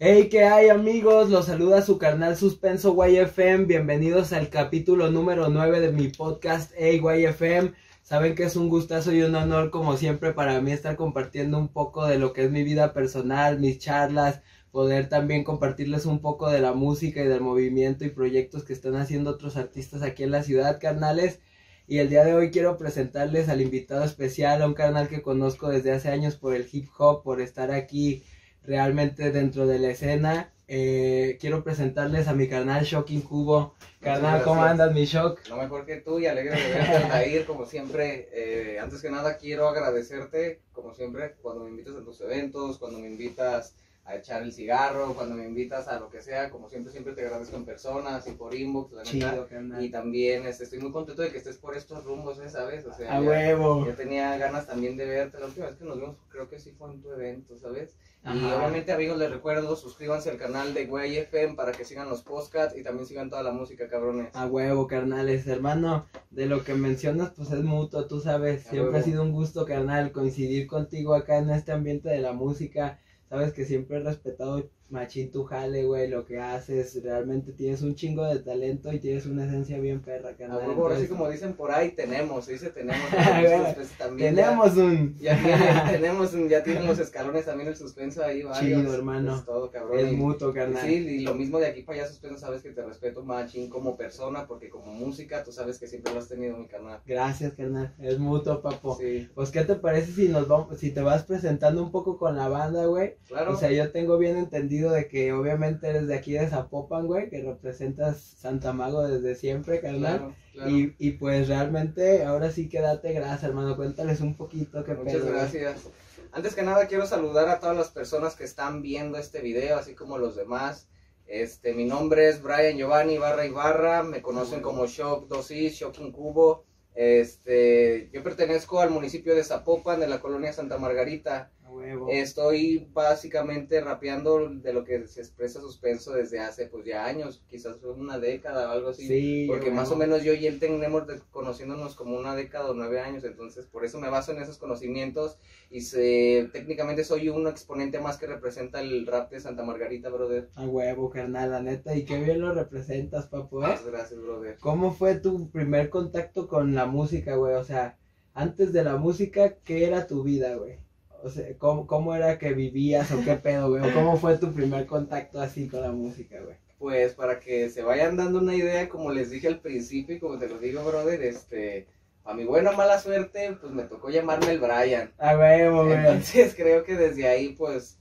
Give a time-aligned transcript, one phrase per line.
[0.00, 1.28] Hey, ¿qué hay amigos?
[1.28, 3.64] Los saluda su carnal Suspenso YFM.
[3.64, 7.72] Bienvenidos al capítulo número 9 de mi podcast Hey YFM.
[8.04, 11.66] Saben que es un gustazo y un honor como siempre para mí estar compartiendo un
[11.66, 14.40] poco de lo que es mi vida personal, mis charlas,
[14.70, 18.94] poder también compartirles un poco de la música y del movimiento y proyectos que están
[18.94, 21.40] haciendo otros artistas aquí en la ciudad, carnales.
[21.88, 25.68] Y el día de hoy quiero presentarles al invitado especial, a un canal que conozco
[25.68, 28.22] desde hace años por el hip hop, por estar aquí
[28.64, 30.52] realmente dentro de la escena.
[30.70, 33.74] Eh, quiero presentarles a mi canal Shocking Cubo.
[34.00, 35.40] Carnal, ¿cómo andas, mi Shock?
[35.48, 38.28] No mejor que tú y alegre de verte, Altair, como siempre.
[38.32, 42.98] Eh, antes que nada, quiero agradecerte, como siempre, cuando me invitas a tus eventos, cuando
[42.98, 43.74] me invitas
[44.04, 47.22] a echar el cigarro, cuando me invitas a lo que sea, como siempre, siempre te
[47.26, 49.82] agradezco en persona, así por inbox, la Chido, neta.
[49.82, 52.48] Y también este, estoy muy contento de que estés por estos rumbos, ¿eh?
[52.48, 52.86] ¿sabes?
[52.86, 53.84] O sea, A ya- huevo.
[53.86, 55.38] Yo tenía ganas también de verte.
[55.40, 57.96] La última vez que nos vimos, creo que sí fue en tu evento, ¿sabes?
[58.34, 62.22] Y obviamente, amigos, les recuerdo, suscríbanse al canal de Güey FM para que sigan los
[62.22, 64.34] podcasts y también sigan toda la música, cabrones.
[64.34, 68.90] A huevo, carnales, hermano, de lo que mencionas, pues es mutuo, tú sabes, A siempre
[68.90, 68.98] huevo.
[68.98, 73.52] ha sido un gusto, carnal, coincidir contigo acá en este ambiente de la música, sabes
[73.52, 78.24] que siempre he respetado machín tu jale, güey, lo que haces, realmente tienes un chingo
[78.24, 80.58] de talento y tienes una esencia bien perra, A carnal.
[80.66, 83.04] huevo, ahora sí entonces, como dicen por ahí, tenemos, se dice tenemos.
[83.74, 85.18] Pues, también ya- tenemos un...
[85.18, 88.80] Ya, tiene- tenemos, un- ya tienen los escalones también el suspenso ahí, varios.
[88.80, 89.36] Chido, hermano.
[89.36, 89.98] Es todo, cabrón.
[89.98, 90.86] es y- mutuo, y carnal.
[90.86, 93.96] Sí, y lo mismo de aquí para allá suspenso, sabes que te respeto machín como
[93.96, 97.00] persona, porque como música, tú sabes que siempre lo has tenido en mi canal.
[97.06, 98.96] Gracias, carnal, es mutuo, papo.
[98.98, 102.36] Sí, Pues, ¿qué te parece si nos vamos, si te vas presentando un poco con
[102.36, 103.16] la banda, güey?
[103.28, 103.52] claro.
[103.52, 107.28] O sea, yo tengo bien entendido de que obviamente eres de aquí de Zapopan, güey,
[107.28, 110.18] que representas Santa Mago desde siempre, carnal.
[110.18, 110.70] claro, claro.
[110.70, 113.76] Y, y pues realmente, ahora sí que date gracias, hermano.
[113.76, 115.34] Cuéntales un poquito qué Muchas pedo, güey.
[115.34, 115.88] gracias.
[116.32, 119.94] Antes que nada quiero saludar a todas las personas que están viendo este video, así
[119.94, 120.88] como los demás.
[121.26, 126.64] Este, mi nombre es Brian Giovanni Ibarra Ibarra, me conocen como Shock 2 Shocking Cubo.
[126.94, 131.50] Este, yo pertenezco al municipio de Zapopan, de la colonia Santa Margarita.
[131.78, 132.08] Huevo.
[132.10, 137.76] Estoy básicamente rapeando de lo que se expresa suspenso desde hace pues ya años, quizás
[137.82, 139.06] una década o algo así.
[139.06, 143.00] sí, Porque más o menos yo y él tenemos conociéndonos como una década o nueve
[143.00, 145.38] años, entonces por eso me baso en esos conocimientos
[145.70, 150.48] y se, técnicamente soy un exponente más que representa el rap de Santa Margarita, brother.
[150.54, 151.94] A huevo, carnal, la neta.
[151.94, 153.68] Y qué bien lo representas, papu, ¿eh?
[153.68, 154.56] Muchas gracias, brother.
[154.60, 157.54] ¿Cómo fue tu primer contacto con la música, güey?
[157.54, 157.98] O sea,
[158.34, 160.78] antes de la música, ¿qué era tu vida, güey?
[161.22, 163.82] O sea, ¿cómo, cómo era que vivías o qué pedo, güey?
[163.82, 166.56] ¿O ¿Cómo fue tu primer contacto así con la música, güey?
[166.78, 170.38] Pues para que se vayan dando una idea, como les dije al principio y como
[170.38, 171.88] te lo digo, brother, este,
[172.24, 175.12] a mi buena o mala suerte, pues me tocó llamarme el Brian.
[175.18, 175.96] A huevo, güey.
[175.96, 177.98] Entonces creo que desde ahí pues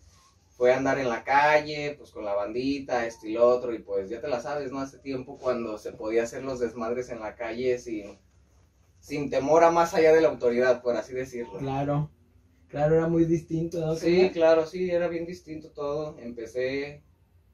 [0.57, 4.09] fue andar en la calle, pues con la bandita, esto y lo otro, y pues
[4.09, 4.79] ya te la sabes, ¿no?
[4.79, 8.17] Hace tiempo cuando se podía hacer los desmadres en la calle sin,
[8.99, 11.59] sin temor a más allá de la autoridad, por así decirlo.
[11.59, 12.09] Claro,
[12.67, 13.95] claro, era muy distinto, ¿no?
[13.95, 16.17] Sí, claro, sí, era bien distinto todo.
[16.19, 17.03] Empecé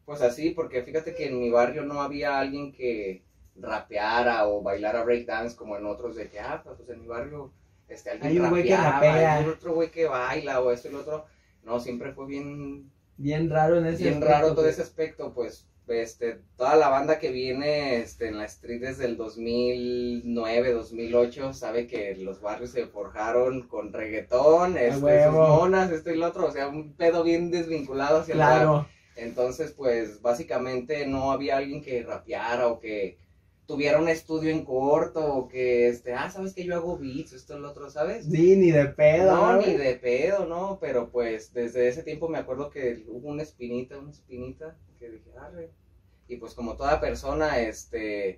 [0.06, 3.24] pues así, porque fíjate que en mi barrio no había alguien que
[3.56, 7.54] rapeara o bailara breakdance como en otros de que, ah, pues en mi barrio
[7.88, 9.36] este, alguien Hay un güey que rapea.
[9.36, 11.26] hay otro güey que baila o esto y lo otro.
[11.64, 14.70] No, siempre fue bien, Bien raro en ese bien aspecto, raro todo güey.
[14.70, 19.18] ese aspecto, pues este, toda la banda que viene este, en la street desde el
[19.18, 26.18] 2009, 2008, sabe que los barrios se forjaron con reggaetón, este, sus monas, esto y
[26.18, 28.50] lo otro, o sea, un pedo bien desvinculado hacia el rap.
[28.50, 33.18] Claro, Entonces, pues, básicamente no había alguien que rapeara o que
[33.66, 37.58] tuviera un estudio en corto o que, este, ah, sabes que yo hago beats, esto
[37.58, 38.26] y lo otro, ¿sabes?
[38.26, 42.28] sí, ni de pedo, No, ¿no, ni de pedo, no, pero pues desde ese tiempo
[42.30, 45.72] me acuerdo que hubo una espinita, una espinita, que dije, arre.
[46.28, 48.30] Y pues como toda persona, este,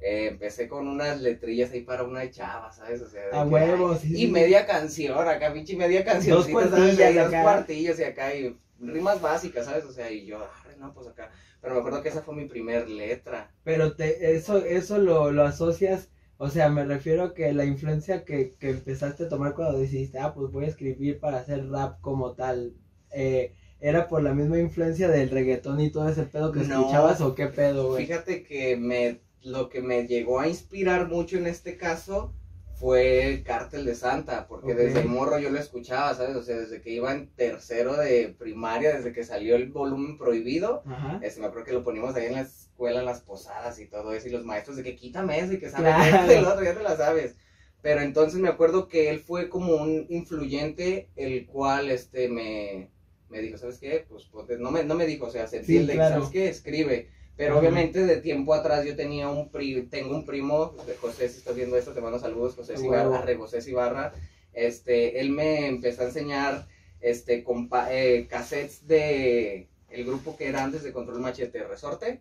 [0.00, 3.02] eh, empecé con unas letrillas ahí para una chava, ¿sabes?
[3.02, 6.36] O sea, A que, huevo, ay, sí, Y sí, media canción, acá, pinche media canción.
[6.36, 7.42] Dos cuartillas Dos acá.
[7.42, 9.84] cuartillas y acá, y rimas básicas, ¿sabes?
[9.84, 11.30] O sea, y yo, arre, no, pues acá.
[11.60, 13.50] Pero me acuerdo que esa fue mi primer letra.
[13.64, 18.24] Pero te, eso, eso lo, lo asocias, o sea, me refiero a que la influencia
[18.24, 22.00] que, que empezaste a tomar cuando decidiste, ah, pues voy a escribir para hacer rap
[22.00, 22.74] como tal,
[23.12, 26.80] eh, ¿era por la misma influencia del reggaetón y todo ese pedo que No.
[26.80, 28.06] escuchabas o qué pedo, güey?
[28.06, 32.32] Fíjate que me, lo que me llegó a inspirar mucho en este caso
[32.80, 34.78] fue el Cártel de Santa, porque Ok.
[34.78, 36.36] desde morro yo lo escuchaba, ¿sabes?
[36.36, 40.82] O sea, desde que iba en tercero de primaria, desde que salió el volumen prohibido,
[41.20, 44.12] este, me acuerdo que lo poníamos ahí en la escuela, en las posadas y todo
[44.14, 46.32] eso, y los maestros de que quítame eso y que sabes Claro.
[46.32, 47.36] el otro, ya te la sabes.
[47.82, 52.90] Pero entonces me acuerdo que él fue como un influyente, el cual, este, me,
[53.28, 54.04] me dijo, ¿sabes qué?
[54.08, 56.14] Pues, pues, no, me, no me dijo, o sea, se Sí, entiende, claro.
[56.16, 56.48] ¿sabes qué?
[56.48, 57.08] Escribe.
[57.40, 61.38] Pero obviamente de tiempo atrás yo tenía un pri tengo un primo, de José, si
[61.38, 63.14] estás viendo esto, te mando saludos, José A Cibarra, huevo.
[63.14, 64.12] arre, José Cibarra.
[64.52, 66.68] Este, él me empezó a enseñar
[67.00, 72.20] este compa eh, cassettes de el grupo que era antes de Control Machete, Resorte.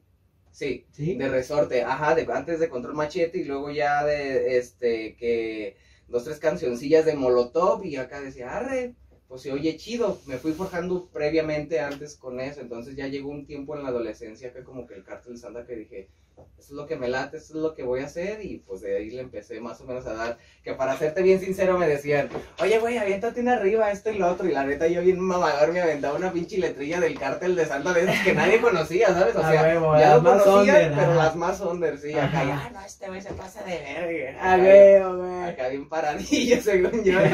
[0.51, 1.15] Sí, ¿Sí?
[1.15, 5.75] de resorte, ajá, de, antes de Control Machete y luego ya de, este, que
[6.07, 8.95] dos, tres cancioncillas de Molotov y acá decía, arre,
[9.29, 10.19] pues se oye chido.
[10.25, 14.51] Me fui forjando previamente antes con eso, entonces ya llegó un tiempo en la adolescencia
[14.51, 16.09] que como que el cártel Santa que dije,
[16.57, 18.81] esto es lo que me late, esto es lo que voy a hacer y pues
[18.81, 21.87] de ahí le empecé más o menos a dar, que para serte bien sincero me
[21.87, 22.29] decían,
[22.61, 25.71] oye güey, aviéntate una arriba, esto y lo otro, y la neta yo bien mamador
[25.71, 29.35] me aventaba una pinche letrilla del cártel de Santa de esas que nadie conocía, ¿sabes?
[29.35, 31.15] O A sea, huevo, ya las lo más conocía, under, pero ajá.
[31.15, 32.43] las más under, sí, acá Ajá.
[32.45, 34.39] ya, "Ah, no, este güey se pasa de verga.
[34.41, 35.43] Ah, Acá- güey.
[35.49, 37.19] Acá bien paradillo, según yo.
[37.19, 37.33] Güey,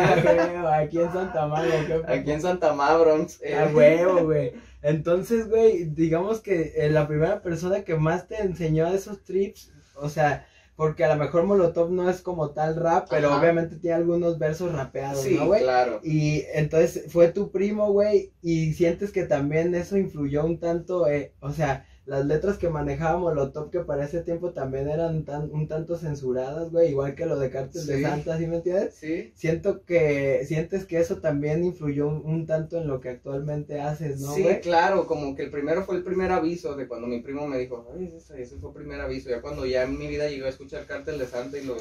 [0.73, 3.41] Aquí en Santa María, Aquí en Santa Bronx.
[3.41, 3.55] eh.
[3.57, 4.53] A huevo, güey.
[4.87, 10.09] Entonces, güey, digamos que eh, la primera persona que más te enseñó esos trips, o
[10.09, 10.45] sea,
[10.75, 13.39] porque a lo mejor Molotov no es como tal rap, pero Ajá.
[13.39, 15.63] obviamente tiene algunos versos rapeados, Sí, ¿no, güey?
[15.63, 16.01] claro.
[16.03, 21.33] Y entonces fue tu primo, güey, y sientes que también eso influyó un tanto, eh,
[21.39, 25.67] o sea, las letras que manejaba Molotov que para ese tiempo también eran tan, un
[25.67, 28.01] tanto censuradas, güey, igual que lo de Cártel de.
[28.01, 28.95] Santa, ¿sí me entiendes?
[28.95, 29.33] Sí.
[29.35, 34.19] Siento que, sientes que eso también influyó un, un tanto en lo que actualmente haces,
[34.19, 34.61] ¿no, sí, güey?
[34.61, 37.87] claro, como que el primero fue el primer aviso de cuando mi primo me dijo,
[37.97, 39.29] ay, ese, ese fue el primer aviso.
[39.29, 41.75] Ya cuando ya en mi vida llegó a escuchar Cártel de Santa y lo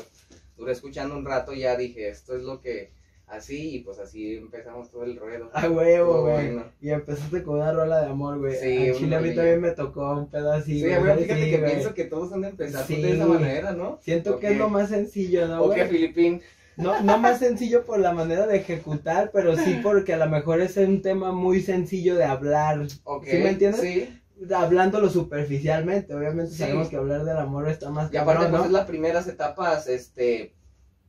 [0.56, 2.92] duré escuchando un rato, ya dije, esto es lo que
[3.26, 5.50] así, y pues así empezamos todo el ruedo.
[5.52, 6.34] A huevo, güey.
[6.52, 6.64] bueno.
[6.80, 8.56] Y empezaste con una rola de amor, güey.
[8.56, 10.94] Sí, un Chile a mí también me tocó un pedo así, Sí, güey.
[11.24, 13.00] fíjate Sí, que pienso que todos han de empezar Sí.
[13.02, 13.98] de esa manera, ¿no?
[14.02, 14.52] Siento que Ok.
[14.52, 15.78] es lo más sencillo, ¿no, güey?
[15.80, 16.42] que Filipín.
[16.76, 20.60] No, no más sencillo por la manera de ejecutar, pero sí porque a lo mejor
[20.60, 23.24] es un tema muy sencillo de hablar, Ok.
[23.26, 23.80] ¿Sí me entiendes?
[23.80, 24.20] Sí.
[24.52, 26.12] hablándolo superficialmente.
[26.14, 26.58] Obviamente Sí.
[26.58, 28.64] sabemos que hablar del amor está más Y aparte, pues ¿no?
[28.66, 30.52] es las primeras etapas, este,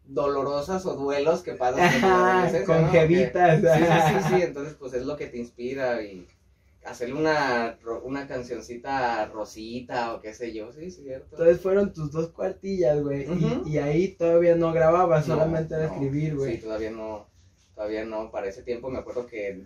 [0.08, 2.92] dolorosas o duelos que pasas Ajá, adolescencia, con ¿no?
[2.92, 3.62] jevitas.
[3.62, 6.28] Que- Sí, sí, sí, sí, entonces pues es lo que te inspira y
[6.86, 11.30] hacerle una, una cancioncita rosita o qué sé yo, sí, cierto.
[11.32, 13.24] Entonces fueron tus dos cuartillas, güey.
[13.24, 13.68] y- Ujú.
[13.68, 16.56] y, ahí todavía no grababas, No, solamente era no, escribir, güey.
[16.58, 17.26] Sí, todavía no,
[17.74, 19.66] todavía no, para ese tiempo me acuerdo que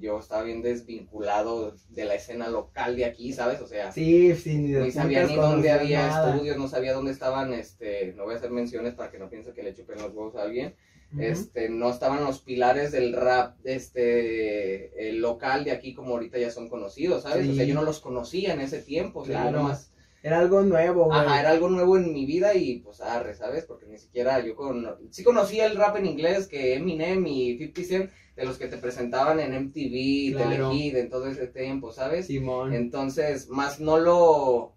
[0.00, 3.60] yo estaba bien desvinculado de la escena local de aquí, ¿sabes?
[3.60, 6.30] O sea, Sí, sí, ni ni sabía ni dónde había nada.
[6.32, 9.52] estudios, no sabía dónde estaban, este, no voy a hacer menciones para que no piense
[9.52, 10.74] que le chupen los huevos a alguien,
[11.18, 16.50] este, no estaban los pilares del rap, este, el local de aquí como ahorita ya
[16.50, 17.48] son conocidos, ¿sabes?
[17.48, 19.58] O sea, yo no los conocía en ese tiempo, o sea, yo Claro.
[19.64, 21.18] nomás, Era algo nuevo, güey.
[21.18, 23.64] ajá, era algo nuevo en mi vida y pues arre, ¿sabes?
[23.64, 27.82] Porque ni siquiera yo con, sí conocía el rap en inglés que Eminem y 50
[27.84, 30.70] Cent, de los que te presentaban en MTV, Claro.
[30.70, 32.26] Telehit, en todo ese tiempo, ¿sabes?
[32.26, 32.74] Simón.
[32.74, 34.72] Entonces, más no lo,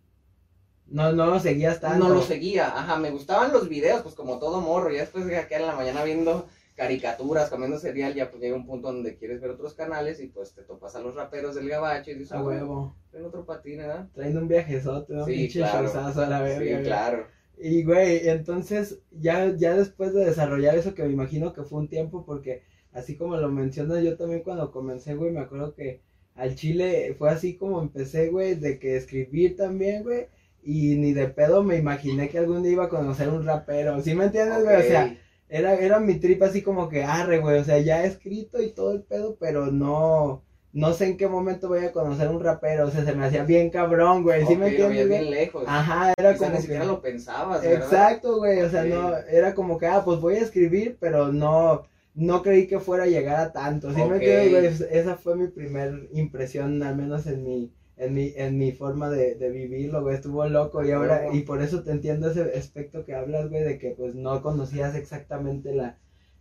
[0.87, 2.07] No, no lo seguías tanto.
[2.07, 5.37] no lo seguía, ajá, me gustaban los videos, pues como todo morro, y después de
[5.37, 9.39] acá en la mañana viendo caricaturas, comiendo cereal, ya pues llega un punto donde quieres
[9.41, 12.43] ver otros canales y pues te topas a los raperos del gabacho y dices, A
[12.43, 12.95] huevo.
[13.11, 14.07] ven otro patín, ¿verdad?
[14.13, 15.91] Traen un viajezote, un Sí, pinche claro.
[15.93, 16.77] a la verga.
[16.79, 17.27] Sí, claro.
[17.57, 21.87] Y, güey, entonces, ya, ya después de desarrollar eso, que me imagino que fue un
[21.87, 26.01] tiempo, porque así como lo mencionas, yo también cuando comencé, güey, me acuerdo que
[26.35, 30.27] al chile fue así como empecé, güey, de que escribir también, güey,
[30.63, 34.15] y ni de pedo me imaginé que algún día iba a conocer un rapero, ¿sí
[34.15, 34.75] me entiendes, güey?
[34.77, 35.17] O sea.
[35.57, 38.71] Era, era mi trip así como que, arre, güey, o sea, ya he escrito y
[38.71, 40.41] todo el pedo, pero no,
[40.73, 43.43] no sé en qué momento voy a conocer un rapero, o sea, se me hacía
[43.43, 45.63] bien cabrón, güey, ¿sí me entiendes, bien lejos.
[45.67, 46.87] Ajá, era Quizá como ni siquiera que...
[46.87, 47.83] lo pensabas, ¿verdad?
[47.83, 51.83] Exacto, güey, o sea, no, era como que, ah, pues voy a escribir, pero no,
[52.15, 54.65] no creí que fuera a llegar a tanto, ¿sí me entiendes, güey?
[54.65, 59.09] Es- Esa fue mi primer impresión, al menos en mi, en mi, en mi forma
[59.09, 63.05] de, de vivirlo, güey, estuvo loco, y ahora, y por eso te entiendo ese aspecto
[63.05, 65.97] que hablas, güey, de que, pues, no conocías exactamente la,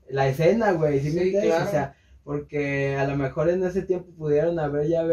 [0.09, 1.45] la escena, güey, ¿sí, me entiendes?
[1.51, 1.65] claro.
[1.67, 5.05] O sea, porque a lo mejor en ese tiempo pudieron haber ya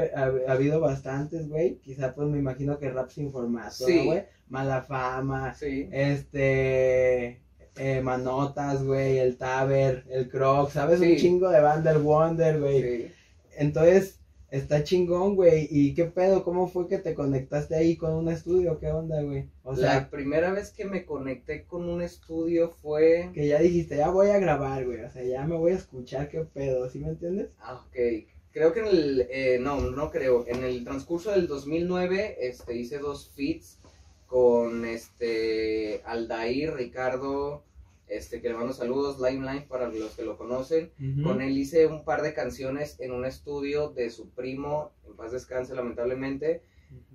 [0.47, 3.97] habido bastantes, güey, quizá, pues, me imagino que rap sin formato, Sí.
[3.97, 4.23] ¿no, güey?
[4.47, 5.89] Mala fama, Sí.
[5.91, 7.41] este
[7.77, 10.99] eh, Manotas, güey, el Taber, el Croc, ¿sabes?
[10.99, 13.11] Un chingo de banda, el Wonder, güey.
[13.57, 14.18] Entonces,
[14.51, 15.67] está chingón, güey.
[15.69, 16.43] ¿Y qué pedo?
[16.43, 18.79] ¿Cómo fue que te conectaste ahí con un estudio?
[18.79, 19.45] ¿Qué onda, güey?
[19.63, 23.29] O sea, la primera vez que me conecté con un estudio fue...
[23.33, 25.01] que ya dijiste, ya voy a grabar, güey.
[25.01, 26.89] O sea, ya me voy a escuchar, ¿qué pedo?
[26.89, 27.49] ¿Sí me entiendes?
[27.59, 28.25] Ah, ok.
[28.51, 30.45] Creo que en el, eh, no, no creo.
[30.47, 33.79] En el transcurso del 2009, este, hice dos feats
[34.25, 37.63] con, este, Aldair, Ricardo,
[38.09, 40.91] este, que le mando saludos, Limelight para los que lo conocen.
[41.23, 45.31] Con él hice un par de canciones en un estudio de su primo, en paz
[45.31, 46.63] descanse lamentablemente.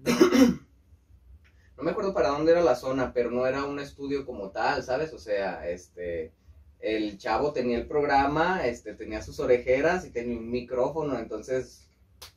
[1.77, 4.85] No me acuerdo para dónde era la zona, pero no era un estudio como tal,
[4.85, 5.13] ¿sabes?
[5.13, 6.33] O sea, este,
[6.79, 11.89] el chavo tenía el programa, este, tenía sus orejeras y tenía un micrófono, entonces,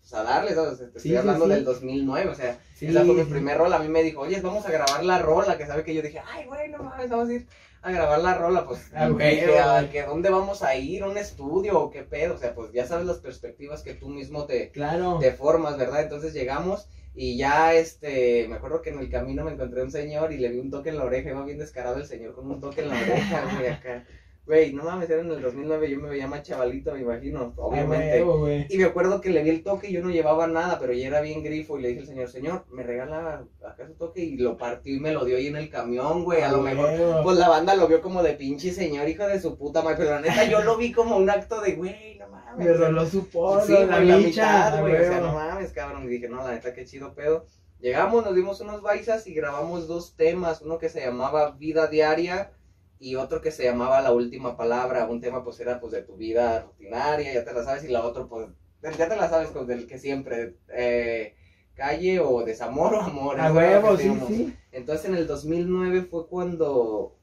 [0.02, 0.80] pues a darle, ¿sabes?
[0.80, 1.52] Te estoy Sí, sí, hablando sí.
[1.52, 3.72] del 2009, o sea, esa fue mi primer rol.
[3.74, 6.20] A mí me dijo, oye, vamos a grabar la rola, que sabe que yo dije,
[6.26, 7.48] ay, güey, no mames, vamos a ir
[7.88, 9.92] a grabar la rola, pues, Ah, dije, "Ah, güey.
[9.92, 11.04] ¿que ¿dónde vamos a ir?
[11.04, 12.36] ¿Un estudio o qué pedo?
[12.36, 15.20] O sea, pues ya sabes las perspectivas que tú mismo te, Claro.
[15.38, 16.02] formas, ¿verdad?
[16.04, 20.32] Entonces llegamos y ya, este, me acuerdo que en el camino me encontré un señor
[20.32, 22.60] y le vi un toque en la oreja, iba bien descarado el señor con un
[22.60, 24.06] toque en la oreja, güey, acá.
[24.48, 28.24] Güey, no mames, era en el 2009, yo me veía más chavalito, me imagino, obviamente.
[28.24, 28.66] huevo, güey.
[28.70, 31.08] Y me acuerdo que le vi el toque y yo no llevaba nada, pero ya
[31.08, 34.38] era bien grifo y le dije al señor, señor, me regala acá su toque y
[34.38, 36.86] lo partió y me lo dio ahí en el camión, güey, a lo mejor.
[36.86, 37.24] Huevo.
[37.24, 40.12] Pues la banda lo vio como de pinche señor, hijo de su puta madre, pero
[40.12, 42.66] la neta yo lo vi como un acto de, güey, no mames.
[42.68, 46.08] Me roló su porro, Sí, la la mitad, güey, o sea, no mames, cabrón, y
[46.08, 47.46] dije, no, la neta, qué chido pedo.
[47.82, 52.52] Llegamos, nos dimos unos baisas y grabamos dos temas, uno que se llamaba Vida Diaria
[53.00, 56.16] y otro que se llamaba La Última Palabra, un tema pues era pues de tu
[56.16, 58.48] vida rutinaria, ya te la sabes, y la otra pues,
[58.82, 61.36] ya te la sabes con del que siempre, eh,
[61.74, 63.40] calle o desamor o amor.
[63.40, 64.54] A huevo, sí, sí.
[64.72, 67.18] Entonces en el 2009 fue cuando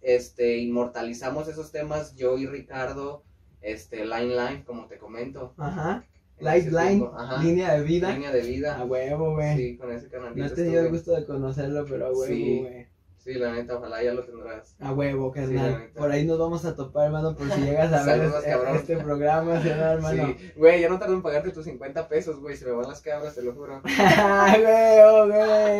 [0.00, 3.24] este inmortalizamos esos temas yo y Ricardo,
[3.60, 5.54] este Line Line, como te comento.
[5.58, 6.04] Ajá.
[6.40, 7.10] Lifeline,
[7.42, 8.12] línea de vida.
[8.12, 8.76] línea de vida.
[8.76, 9.56] A huevo, güey.
[9.56, 10.38] Sí, con ese canalito.
[10.38, 12.84] no he tenido el gusto de conocerlo, pero a huevo, güey.
[12.84, 12.86] Sí,
[13.34, 14.74] la neta, ojalá ya lo tendrás.
[14.80, 15.78] A huevo, Sí, carnal.
[15.80, 15.98] neta.
[16.00, 19.60] por ahí nos vamos a topar, hermano, por si llegas a ver este, este programa,
[19.62, 20.26] ¿sí, no, hermano?
[20.38, 23.00] Sí, güey, ya no tardo en pagarte tus 50 pesos, güey, se me van las
[23.00, 23.82] cabras, te lo juro.
[23.98, 25.28] Ah, güey,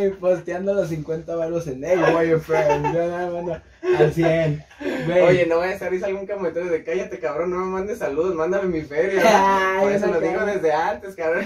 [0.09, 3.63] güey, posteando los 50 baros en él, güey, friend, ¿sí, no, hermano?
[3.99, 4.65] Al 100,
[5.07, 5.21] güey.
[5.23, 8.69] Oye, no vayas a salir algún comentario de cállate, cabrón, no me mandes saludos, mándame
[8.69, 9.23] mi feria.
[9.79, 11.45] Ay, Por eso lo digo desde antes, cabrón.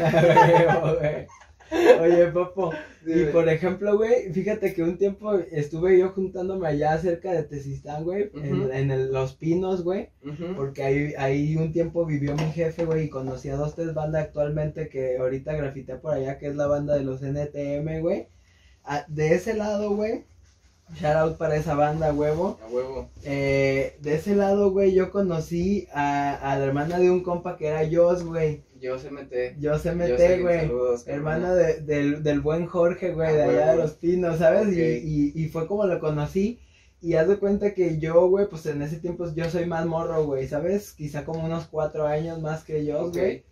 [0.99, 1.27] Güey.
[2.01, 2.71] Oye, Popo,
[3.07, 8.05] y por ejemplo, güey, fíjate que un tiempo estuve yo juntándome allá cerca de Tezistán,
[8.05, 10.11] güey, en, en el- Los Pinos, güey,
[10.57, 14.25] porque ahí, ahí un tiempo vivió mi jefe, güey, y conocí a dos, tres bandas
[14.25, 18.27] actualmente que ahorita grafité por allá, que es la banda de los NTM, güey.
[18.85, 20.25] Ah, de ese lado, güey,
[20.97, 22.59] shout out para esa banda, huevo.
[22.63, 23.09] A huevo.
[23.25, 27.69] Eh, de ese lado, güey, yo conocí a, a la hermana de un compa que
[27.69, 28.63] era Jos, güey.
[28.83, 29.57] Yo se mete.
[29.61, 30.61] Yo se Yo mete, sé, güey.
[30.63, 31.07] saludos.
[31.07, 33.71] Hermana de- del, del buen Jorge, güey, Ah, de allá huevo.
[33.71, 34.77] de los pinos, ¿sabes?
[34.77, 36.59] Y, y, y fue como lo conocí.
[37.01, 40.25] Y haz de cuenta que yo, güey, pues en ese tiempo yo soy más morro,
[40.25, 40.93] güey, ¿sabes?
[40.93, 43.45] Quizá como unos cuatro años más que yo, güey.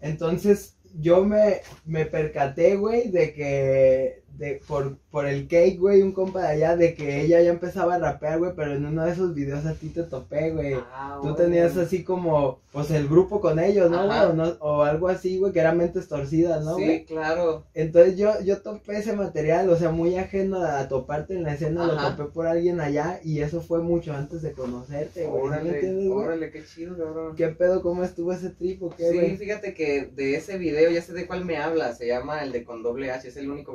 [0.00, 6.12] Entonces yo me, me percaté, güey, de que, de, por, por el cake, güey, un
[6.12, 9.12] compa de allá, de que ella ya empezaba a rapear, güey, pero en uno de
[9.12, 10.74] esos videos a ti te topé, güey.
[10.92, 14.18] Ah, Tú tenías así como, pues el grupo con ellos, ¿no, güey?
[14.20, 17.04] O, no- o algo así, güey, que era mentes torcidas, ¿no, Sí, güey?
[17.04, 17.64] claro.
[17.74, 21.84] Entonces yo, yo topé ese material, o sea, muy ajeno a toparte en la escena,
[21.84, 22.10] Ajá.
[22.10, 25.42] lo topé por alguien allá y eso fue mucho antes de conocerte, güey.
[25.44, 27.36] ¿sí me Órale, órale, qué chido, cabrón.
[27.36, 27.82] ¿Qué pedo?
[27.82, 31.26] ¿Cómo estuvo ese trip o qué, Sí, fíjate que de ese video, ya sé de
[31.26, 33.72] cuál me habla, se llama el de con doble H, es el único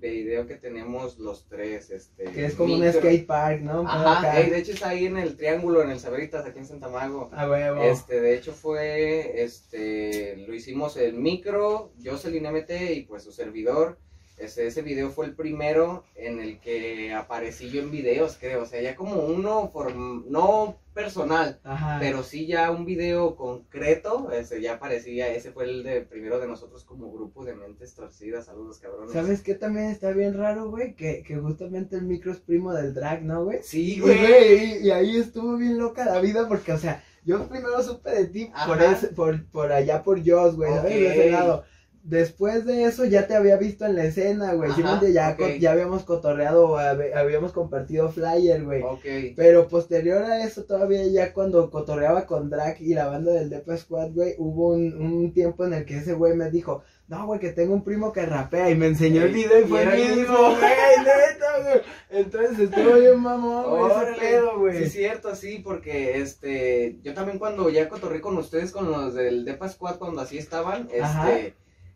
[0.00, 2.24] video que tenemos los tres, este.
[2.24, 3.80] que es como un skate park, ¿no?
[3.86, 4.40] Ajá, acá.
[4.40, 7.30] ey, de hecho está ahí en el Triángulo, en el Saberitas, aquí en Santa Mago.
[7.32, 7.82] A huevo.
[7.82, 13.98] Este, de hecho fue, este, lo hicimos el micro, Jocelyn MT y pues su servidor.
[14.36, 18.62] Ese, ese video fue el primero en el que aparecí yo en videos, creo.
[18.62, 21.98] O sea, ya como uno, form- no personal, Ajá.
[22.00, 24.30] pero sí ya un video concreto.
[24.32, 28.46] Ese ya aparecía, ese fue el de primero de nosotros como grupo de mentes torcidas.
[28.46, 29.12] Saludos, cabrones.
[29.12, 30.94] ¿Sabes qué también está bien raro, güey?
[30.94, 33.60] Que, que justamente el micro es primo del drag, ¿no, güey?
[33.62, 34.80] Sí, güey.
[34.82, 38.26] y, y ahí estuvo bien loca la vida porque, o sea, yo primero supe de
[38.26, 40.92] ti por, ese, por, por allá por Joss, güey, ¿sabes?
[40.92, 41.64] De ese lado.
[42.06, 44.70] Después de eso ya te había visto en la escena, güey.
[44.72, 45.58] ¿sí me Ajá, entiendes?
[45.60, 48.82] ya, habíamos cotorreado, hab- habíamos compartido flyer, güey.
[48.82, 49.04] Ok.
[49.34, 53.74] Pero posterior a eso, todavía ya cuando cotorreaba con Drag y la banda del Depa
[53.78, 57.40] Squad, güey, hubo un, un tiempo en el que ese güey me dijo, no, güey,
[57.40, 60.36] que tengo un primo que rapea y me enseñó el video y fue el mismo,
[60.36, 61.80] güey, neta, güey.
[62.10, 64.84] Entonces estuvo bien mamón, güey, ese pedo, güey.
[64.84, 69.46] Sí, cierto, sí, porque este, yo también cuando ya cotorré con ustedes, con los del
[69.46, 71.32] Depa Squad, cuando así estaban, Ajá.
[71.32, 71.54] este,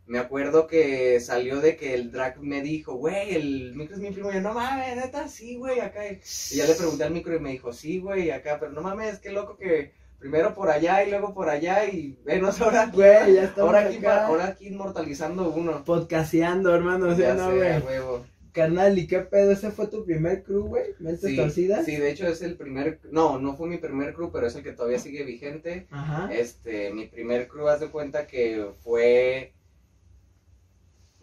[0.09, 4.11] me acuerdo que salió de que el drag me dijo, güey, el micro es mi
[4.11, 6.19] primo, y yo, no mames, neta, sí, güey, acá, y
[6.57, 9.31] ya le pregunté al micro y me dijo, sí, güey, acá, pero no mames, qué
[9.31, 13.45] loco que primero por allá y luego por allá, y venos ahora aquí, Güey, ya
[13.45, 15.85] estamos ahora aquí, acá ahora aquí inmortalizando uno.
[15.85, 17.79] podcasteando, hermano, o sea, Ya no, güey.
[17.81, 18.27] huevo.
[18.50, 19.53] Carnal, ¿y qué pedo?
[19.53, 20.87] ¿Ese fue tu primer crew, güey?
[20.99, 21.85] ¿Mentes Sí, torcidas?
[21.85, 24.65] sí, de hecho es el primer, no, no fue mi primer crew, pero es el
[24.65, 25.87] que todavía sigue vigente.
[25.91, 26.33] Ajá.
[26.33, 29.53] Este, mi primer crew, haz de cuenta que fue,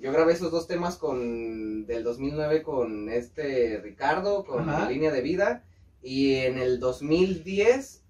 [0.05, 4.81] yo grabé esos dos temas con, del 2009 con este Ricardo, con Ajá.
[4.81, 5.63] la línea de vida,
[6.03, 8.03] y en el 2010,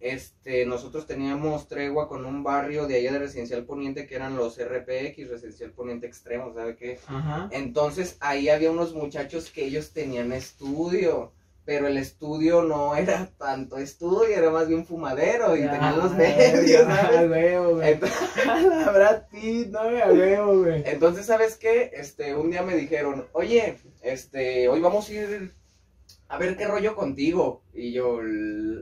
[0.00, 4.58] este, nosotros teníamos tregua con un barrio de allá de Residencial Poniente que eran los
[4.60, 6.98] RPX, Residencial Poniente Extremo, ¿sabe qué?
[7.06, 7.48] Ajá.
[7.52, 11.32] Entonces ahí había unos muchachos que ellos tenían estudio,
[11.68, 16.86] pero el estudio no era tanto estudio, era más bien fumadero y tenían los nervios,
[16.88, 17.28] Ah, ¿sabes?
[17.30, 17.92] huevo, güey.
[17.92, 20.82] Entonces, La Brad Pitt, no, a huevo, güey.
[20.86, 21.90] entonces, ¿sabes qué?
[21.92, 25.52] Este, un día me dijeron, oye, este, hoy vamos a ir
[26.28, 27.62] a ver qué rollo contigo.
[27.74, 28.18] Y yo,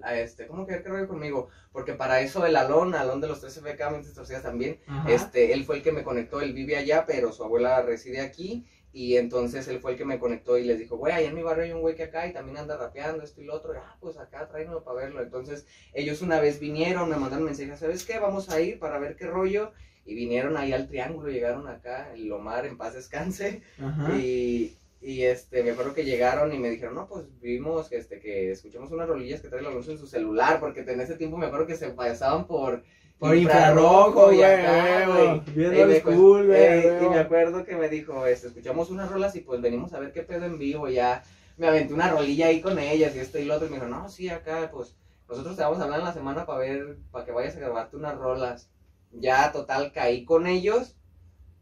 [0.05, 1.49] a este, ¿cómo que qué rollo conmigo?
[1.73, 5.11] Porque para eso el Alon, Alon de los 13FK, Mentes Torcidas también, Ajá.
[5.11, 8.65] Este, él fue el que me conectó, él vive allá, pero su abuela reside aquí.
[8.97, 11.43] Y entonces él fue el que me conectó y les dijo, güey, allá en mi
[11.43, 13.75] barrio hay un güey que acá y también anda rapeando esto y lo otro.
[13.75, 15.21] Y, ah, pues acá tráemelo para verlo.
[15.21, 18.19] Entonces ellos una vez vinieron, me mandaron mensajes, ¿sabes qué?
[18.19, 19.73] Vamos a ir para ver qué rollo.
[20.07, 23.61] Y vinieron ahí al triángulo, llegaron acá, el Lomar en paz descanse.
[23.79, 24.17] Ajá.
[24.17, 28.19] Y, y este, me acuerdo que llegaron y me dijeron, no, pues vimos que, este,
[28.19, 31.37] que escuchamos unas rolillas que trae la luz en su celular, porque en ese tiempo
[31.37, 32.83] me acuerdo que se pasaban por
[33.19, 35.41] Por infrarrojo, güey.
[35.55, 39.61] Bien school, güey, y me acuerdo que me dijo, este, escuchamos unas rolas y pues
[39.61, 41.25] venimos a ver qué pedo en vivo, ya
[41.57, 43.89] me aventé una rolilla ahí con ellas y esto y lo otro, y me dijo,
[43.89, 44.97] no, sí, acá, pues,
[45.29, 47.97] nosotros te vamos a hablar en la semana para ver, para que vayas a grabarte
[47.97, 48.71] unas rolas.
[49.13, 50.97] Ya, total, caí con ellos,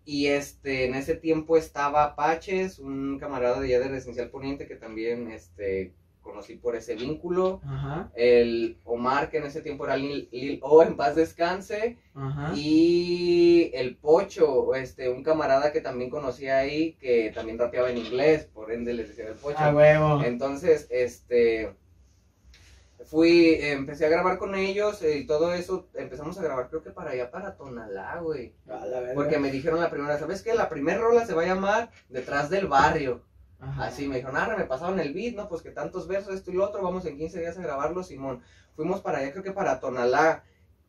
[0.04, 4.76] y este, en ese tiempo estaba Apaches, un camarada de allá de Residencial Poniente que
[4.76, 5.94] también, este,
[6.24, 8.10] conocí por ese vínculo, Ajá.
[8.16, 12.52] el Omar, que en ese tiempo era Lil, Lil O, en paz descanse, Ajá.
[12.56, 18.48] y el Pocho, este, un camarada que también conocía ahí, que también rapeaba en inglés,
[18.52, 19.58] por ende les decía el Pocho.
[19.58, 20.24] A huevo.
[20.24, 21.74] Entonces, este,
[23.04, 26.90] fui, empecé a grabar con ellos eh, y todo eso, empezamos a grabar creo que
[26.90, 28.54] para allá, para Tonalá, güey.
[29.14, 30.54] Porque me dijeron la primera, ¿sabes qué?
[30.54, 33.22] La primera rola se va a llamar Detrás del Barrio.
[33.68, 33.86] Ajá.
[33.86, 35.48] Así me dijeron, ah, me pasaron el beat, ¿no?
[35.48, 38.42] Pues que tantos versos, esto y lo otro, vamos en 15 días a grabarlo, Simón.
[38.76, 40.44] Fuimos para allá, creo que para Tonalá.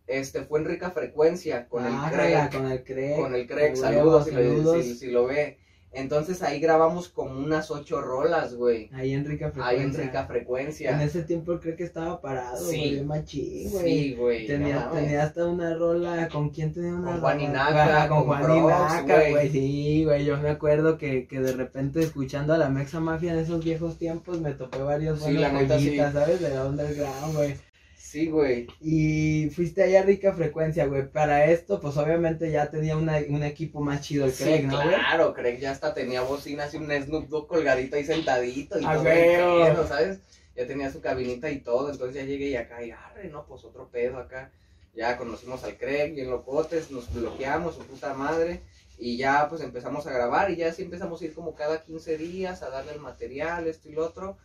[0.07, 2.51] Este, fue en rica frecuencia, con Ah, el Craig.
[2.51, 3.15] Con el Craig.
[3.15, 4.83] Con el Craig, A saludos, huevo, si, lo- saludos.
[4.85, 5.57] si- si lo ve.
[5.95, 8.89] Entonces ahí grabamos como unas ocho rolas, güey.
[8.93, 9.79] Ahí en rica frecuencia.
[9.79, 11.03] Ahí en rica En frecuencia.
[11.03, 12.77] ese tiempo el Craig estaba parado, Sí.
[12.95, 13.83] güey, machín, güey.
[13.83, 14.47] Sí, güey.
[14.47, 15.03] Tenía, no mames.
[15.03, 17.49] tenía hasta una rola, ¿con quién tenía una Con Juan rola?
[17.49, 19.31] Inaca, Ah, con, con Juan Prox, Inaca, güey.
[19.31, 23.31] güey, sí, güey, yo me acuerdo que, que de repente escuchando a la Mexa Mafia
[23.33, 25.97] en esos viejos tiempos me topé varios Sí, la neta, sí.
[25.97, 26.41] ¿sabes?
[26.41, 27.55] De underground, güey.
[28.05, 28.67] Sí, güey.
[28.79, 31.09] Y fuiste allá a rica frecuencia, güey.
[31.11, 34.77] Para esto, pues obviamente ya tenía una, un equipo más chido el Sí, Craig, ¿no,
[34.83, 34.89] güey?
[34.89, 38.93] claro, Craig ya hasta tenía bocinas y un Snoop Dogg colgadito ahí sentadito y Ah,
[38.93, 40.19] todo pedo, ¿sabes?
[40.55, 43.63] Ya tenía su cabinita y todo, entonces ya llegué y acá, y arre, no, pues
[43.65, 44.51] otro pedo acá.
[44.93, 48.61] Ya conocimos al Craig, bien locotes, nos bloqueamos, su puta madre,
[48.97, 52.17] y ya pues empezamos a grabar y ya así empezamos a ir como cada 15
[52.17, 54.37] días a darle el material, esto y lo otro.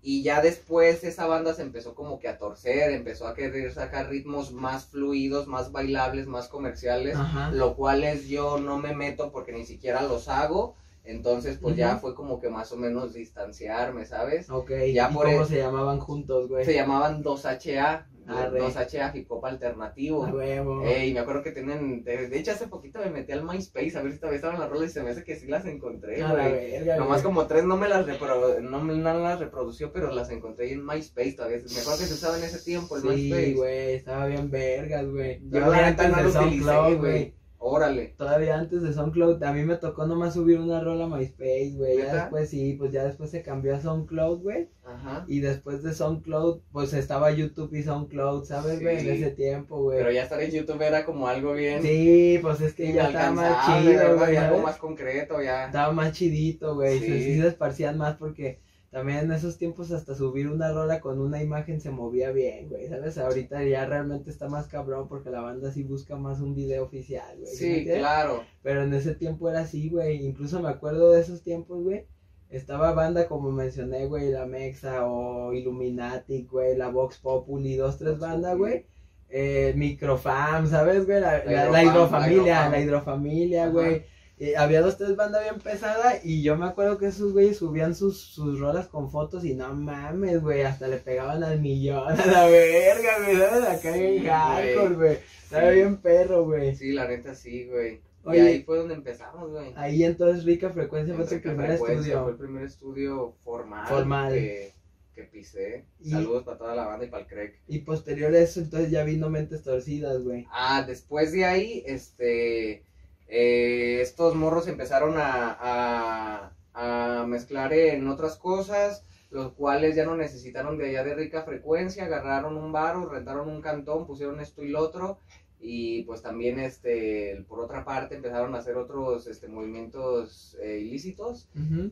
[0.00, 4.08] Y ya después esa banda se empezó como que a torcer, empezó a querer sacar
[4.08, 7.50] ritmos más fluidos, más bailables, más comerciales Ajá.
[7.50, 11.96] lo cual es yo no me meto porque ni siquiera los hago, entonces pues ya
[11.96, 14.48] fue como que más o menos distanciarme, ¿sabes?
[14.50, 16.64] Ok, Ya ¿y por cómo el- se llamaban juntos, güey?
[16.64, 18.60] Se llamaban 2HA, Arre.
[18.60, 20.24] 2HA Hip Hop Alternativo.
[20.26, 20.82] A huevo.
[20.84, 24.02] Ey, me acuerdo que tienen, de, de hecho hace poquito me metí al MySpace a
[24.02, 26.32] ver si todavía estaban las rolas y se me hace que sí las encontré, a
[26.32, 26.70] la güey.
[26.72, 27.34] verga, Nomás güey.
[27.34, 31.32] como tres no me las repro- no no las reprodució, pero las encontré en MySpace
[31.32, 31.58] todavía.
[31.58, 33.54] Me acuerdo que se usaba en ese tiempo el Sí, MySpace.
[33.54, 35.40] güey, estaba bien vergas, güey.
[35.48, 37.34] Yo la neta no lo utilicé, güey.
[37.60, 38.14] Órale.
[38.16, 41.98] Todavía antes de SoundCloud, a mí me tocó nomás subir una rola a MySpace, güey.
[41.98, 44.68] Ya después sí, pues ya después se cambió a SoundCloud, güey.
[44.84, 45.24] Ajá.
[45.26, 49.00] Y después de SoundCloud, pues estaba YouTube y SoundCloud, ¿sabes, güey?
[49.00, 49.08] Sí.
[49.08, 49.98] En ese tiempo, güey.
[49.98, 53.32] Pero ya estar en YouTube era como algo bien Sí, pues es que ya estaba
[53.32, 54.36] más chido, güey.
[54.36, 55.66] Algo más concreto, ya.
[55.66, 57.00] Estaba más chidito, güey.
[57.00, 61.42] Sí se esparcían más porque también en esos tiempos hasta subir una rola con una
[61.42, 62.88] imagen se movía bien, güey.
[62.88, 63.18] ¿Sabes?
[63.18, 67.36] Ahorita ya realmente está más cabrón porque la banda sí busca más un video oficial,
[67.38, 67.52] güey.
[67.54, 68.44] Sí, claro.
[68.62, 70.24] Pero en ese tiempo era así, güey.
[70.24, 72.06] Incluso me acuerdo de esos tiempos, güey.
[72.50, 78.18] Estaba banda como mencioné, güey, la Mexa o Illuminati, güey, la Vox Populi, dos, tres
[78.18, 78.86] bandas, güey.
[79.28, 81.20] Eh, Microfam, ¿sabes, güey?
[81.20, 82.72] La, la- la La Hidrofam, la hidrofamilia, Hidrofam.
[82.72, 84.04] la hidrofamilia, güey.
[84.40, 87.94] Eh, había dos, tres bandas bien pesadas y yo me acuerdo que esos güeyes subían
[87.96, 92.26] sus, sus rolas con fotos y no mames, güey, hasta le pegaban al millón a
[92.26, 93.64] la verga, güey, ¿sabes?
[93.68, 95.18] Acá Sí, en hardcore, güey.
[95.42, 95.74] Estaba Sí.
[95.74, 96.76] bien perro, güey.
[96.76, 98.00] Sí, la neta sí, güey.
[98.26, 99.72] y ahí fue donde empezamos, güey.
[99.74, 102.22] Ahí entonces Rica Frecuencia En fue tu primer estudio.
[102.22, 104.32] Fue el primer estudio formal, Formal.
[104.34, 104.72] Que,
[105.16, 105.84] que pisé.
[105.98, 107.52] Y- Saludos para toda la banda y para el Craig.
[107.66, 110.46] Y posterior a eso, entonces ya vino Mentes Torcidas, güey.
[110.52, 112.84] Ah, después de ahí, este,
[113.28, 120.16] eh, estos morros empezaron a, a, a mezclar en otras cosas, los cuales ya no
[120.16, 124.68] necesitaron de allá de rica frecuencia, agarraron un baro, rentaron un cantón, pusieron esto y
[124.70, 125.18] lo otro,
[125.60, 131.48] y pues también, este, por otra parte, empezaron a hacer otros, este, movimientos eh, ilícitos,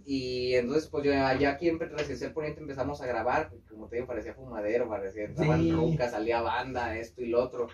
[0.07, 4.07] y entonces, pues yo allá aquí en Residencial Poniente empezamos a grabar, como te digo,
[4.07, 5.73] parecía fumadero, parecía, Sí.
[5.73, 7.67] rucas, salía banda, esto y lo otro.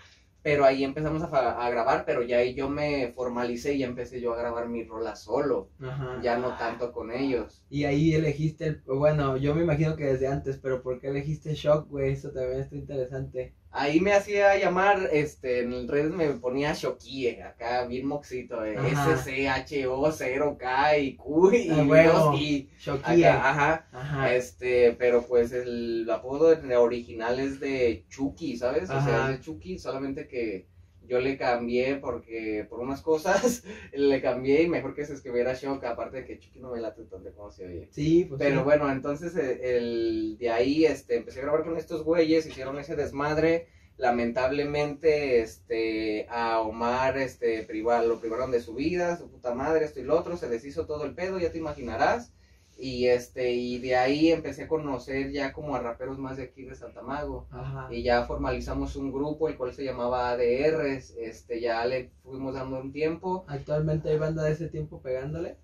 [0.43, 4.21] Pero ahí empezamos a, a grabar, pero ya ahí yo me formalicé y ya empecé
[4.21, 6.21] yo a grabar mi rola solo, Ajá.
[6.21, 7.63] ya no tanto con ellos.
[7.69, 11.55] Y ahí elegiste, el, bueno, yo me imagino que desde antes, pero ¿por qué elegiste
[11.55, 12.11] Shock, güey?
[12.13, 13.53] Eso también está interesante.
[13.75, 19.17] Ahí me hacía llamar, este, en redes me ponía Shokie, acá bien moxito, eh, Ajá.
[19.17, 22.13] SCHO0K y Q y, A huevo.
[22.19, 23.23] dos y Shocky.
[23.23, 23.87] acá, ajá.
[23.91, 24.33] Ajá.
[24.35, 28.89] Este, pero pues el apodo de- original es de Chucky, ¿sabes?
[28.89, 30.67] O sea, es de Chucky, solamente que
[31.07, 33.63] yo le cambié porque por unas cosas
[33.93, 37.03] le cambié y mejor que se escribiera Shock, aparte de que Chucky no me late
[37.03, 37.87] tanto como se oye.
[37.91, 38.63] Sí, pues Pero sí.
[38.63, 42.95] bueno, entonces eh, el, de ahí este, empecé a grabar con estos güeyes, hicieron ese
[42.95, 43.67] desmadre.
[43.95, 49.99] Lamentablemente, este, a Omar, este, privar, lo privaron de su vida, su puta madre, esto
[49.99, 52.33] y lo otro, se deshizo todo el pedo, ya te imaginarás.
[52.77, 56.63] Y este, y de ahí empecé a conocer ya como a raperos más de aquí
[56.63, 57.47] de Santa Mago.
[57.51, 57.87] Ajá.
[57.91, 62.79] Y ya formalizamos un grupo, el cual se llamaba ADRs, este, ya le fuimos dando
[62.79, 63.45] un tiempo.
[63.47, 65.57] Actualmente hay banda de ese tiempo pegándole.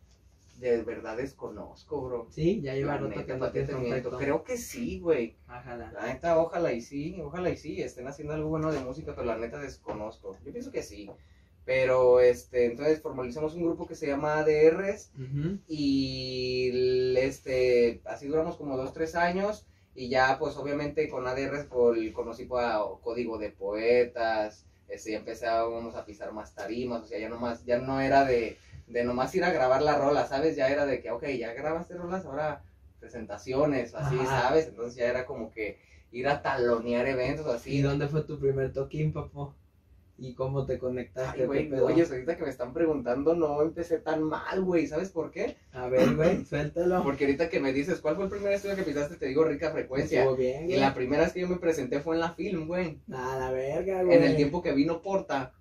[0.60, 2.28] De verdad desconozco, bro.
[2.32, 4.18] Sí, ya lleva rato.
[4.18, 5.38] Creo que sí, güey.
[5.48, 5.78] Ajá.
[5.78, 9.26] La neta, ojalá y sí, ojalá y sí, estén haciendo algo bueno de música, pero
[9.26, 10.38] la neta desconozco.
[10.44, 11.10] Yo pienso que sí.
[11.70, 15.12] Pero, este, entonces formalizamos un grupo que se llama ADRs
[15.68, 16.72] y,
[17.16, 22.82] este, así duramos como dos, tres años y ya, pues, obviamente con ADRs conocí a
[23.04, 27.78] Código de Poetas, este, ya empezábamos a pisar más tarimas, o sea, ya nomás, ya
[27.78, 30.56] no era de, de nomás ir a grabar la rola, ¿sabes?
[30.56, 32.64] Ya era de que, ok, ya grabaste rolas, ahora
[33.00, 34.42] presentaciones, así, Ajá.
[34.42, 34.66] ¿sabes?
[34.70, 35.78] Entonces ya era como que
[36.12, 37.82] ir a talonear eventos, ¿Y así.
[37.84, 39.54] dónde fue tu primer toquín, papo?
[40.22, 41.30] ¿Y cómo te conectaste?
[41.32, 45.10] Ay, ¿Qué güey, oye, ahorita que me están preguntando, no empecé tan mal, güey, ¿sabes
[45.10, 45.58] por qué?
[45.72, 47.04] A ver, güey, suéltalo.
[47.04, 49.16] Porque ahorita que me dices, ¿cuál fue el primer estudio que pisaste?
[49.16, 50.22] Te digo rica frecuencia.
[50.22, 53.00] Estuvo bien, Y la primera vez que yo me presenté fue en la film, güey.
[53.12, 54.18] A la verga, güey.
[54.18, 55.54] En el tiempo que vino Porta.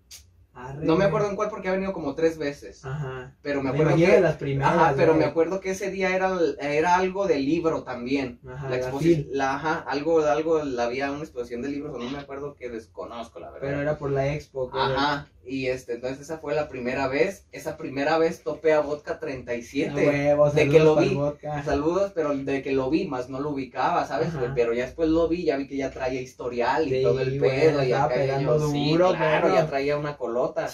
[0.61, 2.85] Arre, No me acuerdo en cuál porque ha venido como tres veces.
[2.85, 3.35] Ajá.
[3.43, 4.15] Pero me Me acuerdo imagino que...
[4.17, 4.73] de las primeras.
[4.75, 8.41] Ajá, pero me acuerdo que ese día era, era algo de libro también.
[8.49, 12.11] Ajá, la exposición, la, ajá, algo, algo, la- había una exposición de libros, o no
[12.11, 13.69] me acuerdo que desconozco, la verdad.
[13.69, 14.71] Pero era por la expo.
[14.73, 19.15] Ajá, y este, entonces esa fue la primera vez, esa primera vez topé a Vodka
[19.15, 19.95] A 37.
[19.95, 21.15] huevo, de que lo vi.
[21.15, 21.63] vodka.
[21.65, 24.29] Saludos, pero de que lo vi, más no lo ubicaba, ¿sabes?
[24.29, 24.53] Ajá.
[24.55, 27.39] Pero ya después lo vi, ya vi que ya traía historial y Sí, todo el
[27.39, 27.83] pedo.
[27.85, 30.69] y acá pegando yo, sí, duro, claro, ya traía una colota.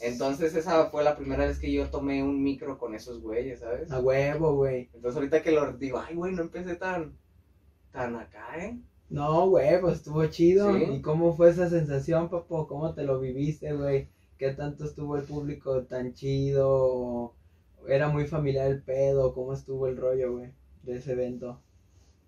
[0.00, 3.90] Entonces esa fue la primera vez que yo tomé un micro con esos güeyes, ¿sabes?
[3.90, 4.90] A huevo, güey.
[4.94, 7.16] Entonces ahorita que lo digo, ay, güey, no empecé tan,
[7.92, 8.78] tan acá, ¿eh?
[9.08, 10.74] No, güey, pues estuvo chido.
[10.76, 10.84] Sí.
[10.96, 12.66] ¿Y cómo fue esa sensación, papo?
[12.66, 14.08] ¿Cómo te lo viviste, güey?
[14.38, 17.34] ¿Qué tanto estuvo el público tan chido?
[17.88, 19.34] ¿Era muy familiar el pedo?
[19.34, 21.62] ¿Cómo estuvo el rollo, güey, de ese evento?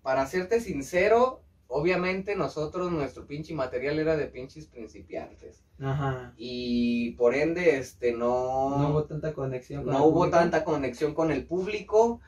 [0.01, 5.63] Para serte sincero, obviamente nosotros, nuestro pinche material era de pinches principiantes.
[5.79, 6.33] Ajá.
[6.37, 10.37] Y por ende, este, No hubo tanta conexión con no el hubo público?
[10.37, 12.21] tanta conexión con el público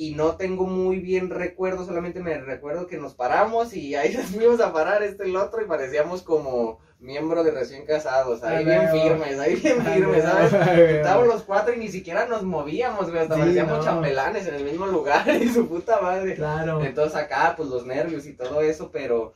[0.00, 4.26] y no tengo muy bien recuerdo, solamente me recuerdo que nos paramos y ahí nos
[4.26, 8.58] fuimos a parar este y el otro y parecíamos como miembros de recién casados, ahí
[8.58, 10.52] Ay, bien firmes, ahí bien Ay, firmes, ¿sabes?
[10.78, 13.84] Estábamos los cuatro y ni siquiera nos movíamos, güey, hasta Sí, parecíamos no.
[13.84, 16.36] chambelanes en el mismo lugar y su puta madre.
[16.36, 16.80] Claro.
[16.84, 19.34] Entonces acá, pues los nervios y todo eso, pero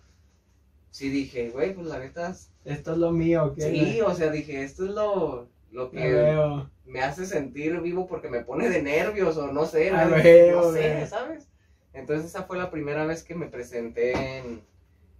[0.90, 3.62] sí dije, güey, pues la neta, Esto es lo mío, ¿qué?
[3.62, 6.68] sí, o sea, dije, esto es lo, lo que huevo.
[6.84, 10.22] Me hace sentir vivo porque me pone de nervios o no sé, Ah, no, no
[10.72, 11.06] sé.
[11.06, 11.48] ¿sabes?
[11.92, 14.62] Entonces esa fue la primera vez que me presenté en,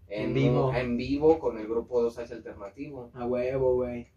[0.08, 0.72] En vivo.
[0.74, 3.10] en vivo con el grupo 2H Alternativo.
[3.14, 4.08] A huevo, güey.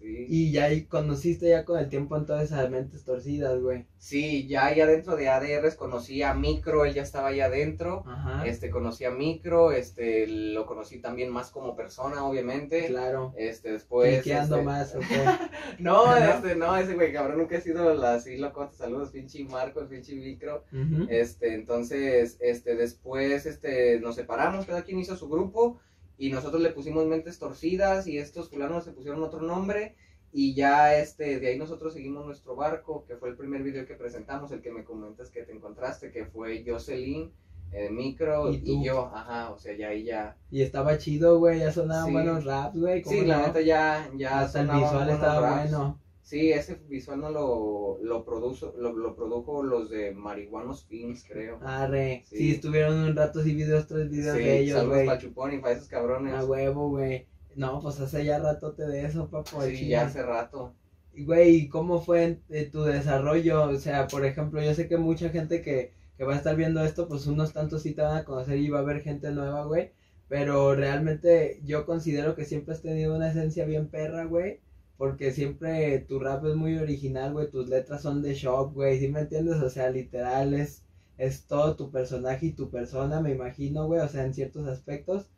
[0.00, 0.24] Sí.
[0.28, 3.84] Y ya ahí conociste ya con el tiempo entonces a Mentes Torcidas, güey.
[3.98, 8.02] Sí, ya allá dentro de ADRs conocí a Micro, él ya estaba allá adentro.
[8.06, 8.46] Ajá.
[8.46, 12.86] Este, conocí a Micro, este, lo conocí también más como persona, obviamente.
[12.86, 13.34] Claro.
[13.36, 14.26] Este, después.
[14.26, 15.02] Este, más, ok.
[15.78, 16.16] No, ¿No?
[16.16, 18.70] este, no, ese güey cabrón nunca he sido así loco.
[18.72, 20.64] Saludos, pinche Marco, pinche Micro.
[21.08, 25.78] Este, entonces, este, después, este, nos separamos, cada quien hizo su grupo
[26.20, 29.96] y nosotros le pusimos mentes torcidas y estos fulanos se pusieron otro nombre
[30.32, 33.94] Y ya este, de ahí nosotros seguimos nuestro barco, que fue el primer video que
[33.96, 37.32] presentamos, el que me comentas que te encontraste, que fue Jocelyn,
[37.72, 40.36] el micro ¿Y y, yo, ajá, o sea, ya ahí ya.
[40.50, 42.12] Y estaba chido, güey, ya sonaban Sí.
[42.12, 43.02] buenos raps, güey.
[43.02, 45.70] ¿cómo Sí, la neta ya, ya Hasta el visual estaba raps.
[45.70, 46.00] bueno.
[46.30, 51.58] Sí, ese visual no lo, lo, produjo, lo, lo produjo los de Marihuanos Films, creo.
[51.60, 52.22] Arre.
[52.28, 52.36] Sí.
[52.36, 52.50] Sí.
[52.52, 55.74] estuvieron un rato sí videos, tres videos sí, de ellos, saludos para Chupón y para
[55.74, 56.32] esos cabrones.
[56.32, 57.26] A huevo, güey.
[57.56, 59.60] No, pues hace ya ratote de eso, papo.
[59.62, 60.72] sí, ya hace rato.
[61.12, 63.64] Y, Güey, ¿cómo fue eh, tu desarrollo?
[63.64, 66.84] O sea, por ejemplo, yo sé que mucha gente que, que va a estar viendo
[66.84, 69.64] esto, pues unos tantos sí te van a conocer y va a haber gente nueva,
[69.64, 69.90] güey.
[70.28, 74.60] Pero realmente yo considero que siempre has tenido una esencia bien perra, güey.
[75.00, 77.50] Porque siempre tu rap es muy original, güey.
[77.50, 79.00] Tus letras son de shock, güey.
[79.00, 79.56] ¿Sí me entiendes?
[79.62, 80.84] O sea, literal es,
[81.18, 84.00] es todo tu personaje y tu persona, me imagino, güey.
[84.00, 85.30] O sea, en ciertos aspectos.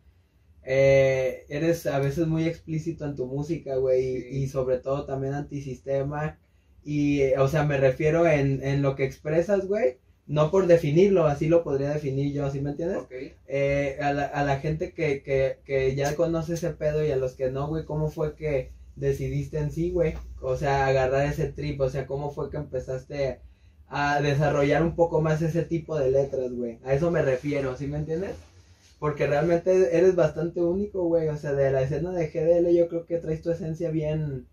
[0.64, 4.02] Eh, eres a veces muy explícito en tu música, güey.
[4.22, 4.28] Sí.
[4.30, 6.38] Y, y sobre todo también antisistema.
[6.84, 9.98] Y, o sea, me refiero en, en lo que expresas, güey.
[10.26, 12.98] No por definirlo, así lo podría definir yo, ¿sí me entiendes?
[12.98, 13.12] Ok.
[13.46, 17.16] eh, a, la, a la gente que, que, que ya conoce ese pedo y a
[17.16, 18.72] los que no, güey, ¿cómo fue que
[19.02, 20.14] decidiste en sí, güey?
[20.40, 23.40] O sea, agarrar ese trip, o sea, ¿cómo fue que empezaste
[23.88, 26.78] a desarrollar un poco más ese tipo de letras, güey?
[26.84, 28.36] A eso me refiero, ¿sí me entiendes?
[28.98, 33.04] Porque realmente eres bastante único, güey, o sea, de la escena de GDL yo creo
[33.04, 34.46] que traes tu esencia bien,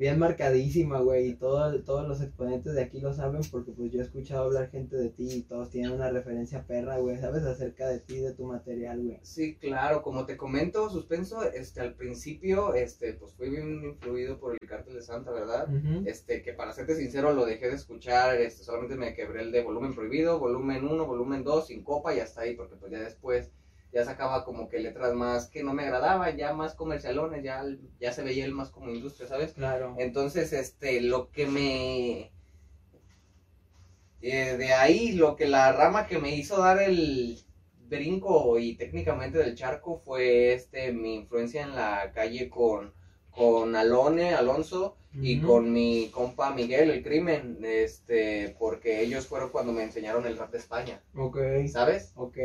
[0.00, 4.00] bien marcadísima, güey, y todo, todos los exponentes de aquí lo saben porque pues yo
[4.00, 7.44] he escuchado hablar gente de ti y todos tienen una referencia perra, güey, ¿sabes?
[7.44, 9.18] Acerca de ti, de tu material, güey.
[9.20, 14.56] Sí, claro, como te comento, Suspenso, este, al principio, este, pues fui bien influido por
[14.58, 15.68] el Cártel de Santa, ¿verdad?
[16.06, 19.62] Este, que para serte sincero, lo dejé de escuchar, este, solamente me quebré el de
[19.62, 23.52] volumen prohibido, volumen 1, volumen 2, sin copa y hasta ahí, porque pues ya después
[23.92, 27.64] ya sacaba como que letras más que no me agradaban, ya más comercialones, ya,
[28.00, 29.56] ya se veía él más como industria, ¿sabes?
[29.56, 29.96] Claro.
[29.96, 32.32] Entonces, este, lo que me...
[34.20, 37.38] eh, de ahí, lo que la rama que me hizo dar el
[37.88, 42.94] brinco y técnicamente del charco fue este mi influencia en la calle con,
[43.30, 49.72] con Alone, Alonso y con mi compa Miguel, el crimen, este, porque ellos fueron cuando
[49.72, 52.14] me enseñaron el rap de España, Ok, ¿sabes?
[52.14, 52.36] ok.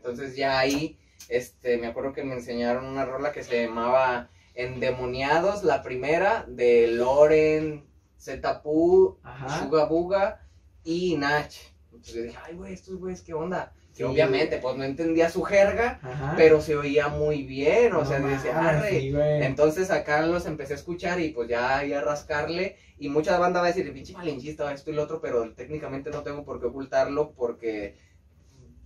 [0.00, 5.62] Entonces ya ahí, este, me acuerdo que me enseñaron una rola que se llamaba Endemoniados,
[5.62, 7.84] la primera, de Loren,
[8.18, 9.58] Zetapu, Ajá.
[9.60, 10.40] Suga Buga
[10.84, 11.52] y Nach.
[11.92, 13.74] Entonces yo dije, ay, güey, estos güeyes, ¿qué onda?
[13.92, 14.04] Sí.
[14.04, 16.32] Obviamente, pues no entendía su jerga, Ajá.
[16.36, 19.00] pero se oía muy bien, o No sea, decía, arre.
[19.00, 19.12] sí.
[19.42, 22.76] Entonces acá los empecé a escuchar y pues ya ahí a rascarle.
[22.98, 26.22] Y mucha banda va a decir, pinche malinchista, esto y lo otro, pero técnicamente no
[26.22, 27.96] tengo por qué ocultarlo porque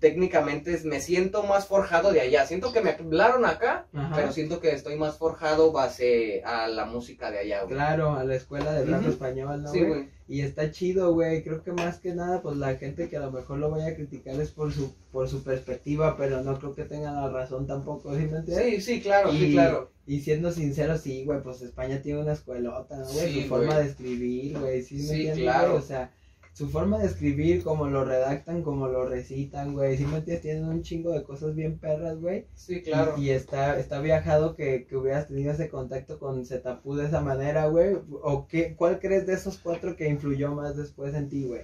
[0.05, 2.45] técnicamente es- me siento más forjado de allá.
[2.47, 4.15] Siento que me hablaron acá, Ajá.
[4.15, 7.75] pero siento que estoy más forjado base a la música de allá, güey.
[7.75, 9.89] Claro, a la escuela de rap español, ¿no, Sí, güey?
[9.91, 10.09] güey.
[10.29, 11.43] Y está chido, güey.
[11.43, 13.95] Creo que más que nada, pues la gente que a lo mejor lo vaya a
[13.95, 18.15] criticar es por su, por su perspectiva, pero no creo que tengan la razón tampoco,
[18.15, 18.57] ¿sí me entiendes?
[18.67, 19.91] Sí, sí, claro, Y- sí, claro.
[20.07, 23.33] Y siendo sincero, sí, güey, pues España tiene una escuelota, ¿no, güey?
[23.33, 25.75] Sí, su forma de escribir, güey, ¿sí me Sí, entiendes, claro.
[25.77, 26.11] O sea,
[26.55, 30.43] su forma de escribir, como lo redactan, como lo recitan, güey, ¿sí me entiendes?
[30.43, 32.47] Tienen un chingo de cosas bien perras, güey.
[32.55, 33.15] Sí, claro.
[33.19, 37.21] Y, y está, está viajado que, que hubieras tenido ese contacto con Zetapu de esa
[37.21, 37.97] manera, güey.
[38.23, 41.63] ¿O qué, cuál crees de esos cuatro que influyó más después en ti, güey?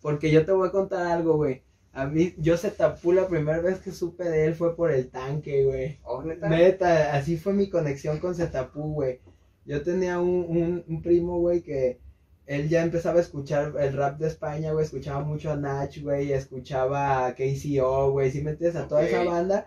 [0.00, 1.62] Porque yo te voy a contar algo, güey.
[1.92, 5.64] A mí, yo Zetapu la primera vez que supe de él fue por el tanque,
[5.66, 5.98] güey.
[6.04, 6.48] Oh, neta.
[6.48, 9.20] Neta, así fue mi conexión con Zetapu, güey.
[9.66, 12.00] Yo tenía un, un, un primo, güey, que
[12.48, 14.84] él ya empezaba a escuchar el rap de España, güey.
[14.84, 16.32] Escuchaba mucho a Nach, güey.
[16.32, 18.30] Escuchaba a KCO, güey.
[18.32, 18.76] ¿Sí me entiendes?
[18.82, 19.66] A toda esa banda.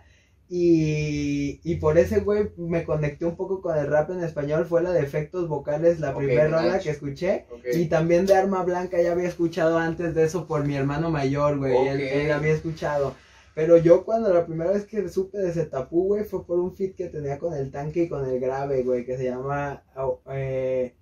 [0.54, 4.66] Y, y por ese, güey, me conecté un poco con el rap en español.
[4.66, 7.46] Fue la de efectos vocales, la primera rola que escuché.
[7.80, 11.56] Y también de Arma Blanca ya había escuchado antes de eso por mi hermano mayor,
[11.58, 11.72] güey.
[11.88, 13.14] Él, él había escuchado.
[13.54, 16.96] Pero yo cuando la primera vez que supe de Zetapu, güey, fue por un fit
[16.96, 20.94] que tenía con el tanque y con el grave, güey, que se llama au- eh,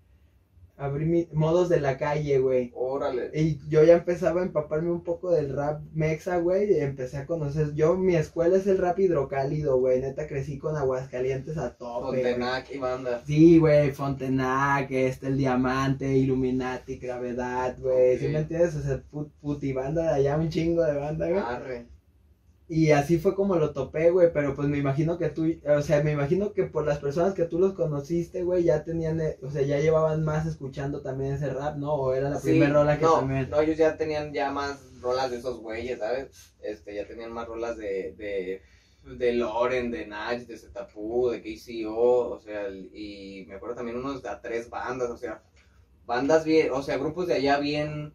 [0.80, 2.72] abrir mi- Modos de la calle, güey.
[2.74, 3.30] Órale.
[3.34, 7.26] Y yo ya empezaba a empaparme un poco del rap mexa, güey, y empecé a
[7.26, 7.74] conocer.
[7.74, 10.00] Yo, mi escuela es el rap hidrocálido, güey.
[10.00, 12.22] Neta, crecí con Aguascalientes a tope.
[12.22, 13.22] Fontenac y banda.
[13.26, 18.32] Sí, güey, Fontenac, este, el Diamante, Illuminati, Gravedad, güey, ¿sí Ok.
[18.32, 18.74] me entiendes?
[18.76, 21.40] O sea, put, putibanda de allá, un chingo de banda, güey.
[21.40, 21.86] Arre.
[22.70, 26.02] Y así fue como lo topé, güey, pero pues me imagino que tú, o sea,
[26.02, 29.50] me imagino que por las personas que tú los conociste, güey, ya tenían, eh, o
[29.50, 31.94] sea, ya llevaban más escuchando también ese rap, ¿no?
[31.94, 33.50] O era la Sí, primera rola que no, también.
[33.50, 36.54] No, ellos ya tenían ya más rolas de esos güeyes, ¿sabes?
[36.60, 38.62] Este, ya tenían más rolas de, de
[39.02, 44.22] de Loren, de Natch, de Zetapu, de KCO, o sea, y me acuerdo también unos
[44.22, 45.42] de tres bandas, o sea,
[46.06, 48.14] bandas bien, o sea, grupos de allá bien,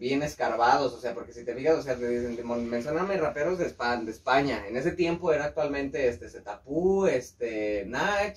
[0.00, 4.10] bien escarbados, o sea, porque si te fijas, o sea, mencioname raperos de, España, de
[4.10, 8.36] España, en ese tiempo era actualmente este Zetapu, este Nach,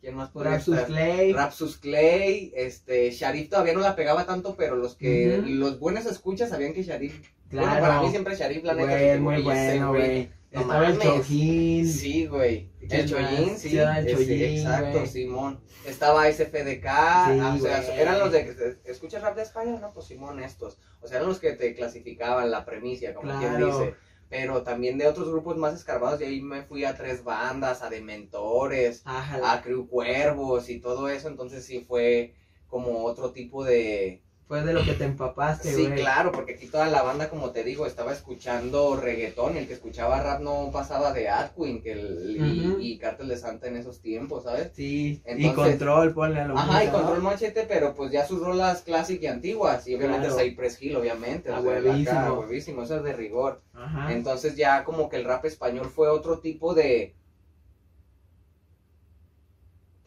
[0.00, 0.86] ¿quién más podría Rapsus estar?
[0.88, 1.32] Clay.
[1.34, 6.48] Rapsus Clay, este, Sharif todavía no la pegaba tanto, pero los que, los buenos escuchas
[6.48, 7.66] sabían que Sharif, Claro.
[7.68, 10.30] bueno, para mí siempre Sharif, la neta, Güey, dije, muy "Güey, ese bueno, güey.
[10.52, 11.06] No Estaba el mames".
[11.06, 11.88] Chojín.
[11.88, 12.70] Sí, güey.
[12.88, 13.68] ¿Qué El sí.
[13.70, 15.06] Sí, ese, exacto.
[15.06, 15.60] Simón.
[15.86, 20.06] Estaba SFDK, ah, o sea, eran los de que escuchas rap de España, no, pues
[20.06, 20.78] Simón estos.
[21.00, 23.94] O sea, eran los que te clasificaban la premicia, como quien dice.
[24.28, 27.90] Pero también de otros grupos más escarbados, y ahí me fui a tres bandas, a
[27.90, 32.34] Dementores, a Crew Cuervos y todo eso, entonces sí fue
[32.66, 36.00] como otro tipo de, Fue de lo que te empapaste, Sí, güey.
[36.02, 39.56] claro, porque aquí toda la banda, como te digo, estaba escuchando reggaetón.
[39.56, 42.36] El que escuchaba rap no pasaba de Adquin que el,
[42.78, 44.72] y, y Cártel de Santa en esos tiempos, ¿sabes?
[44.74, 45.22] Sí.
[45.26, 47.04] y control, ponle a lo Ajá, y mismo, ¿no?
[47.06, 49.88] Control Machete, pero pues ya sus rolas clásicas y antiguas.
[49.88, 50.42] Y obviamente Claro.
[50.42, 51.50] Cypress Hill, obviamente.
[51.50, 52.10] A o sea, huevísimo.
[52.20, 53.62] acá, huevísimo, eso es de rigor.
[53.72, 54.12] Ajá.
[54.12, 57.14] Entonces ya como que el rap español fue otro tipo de...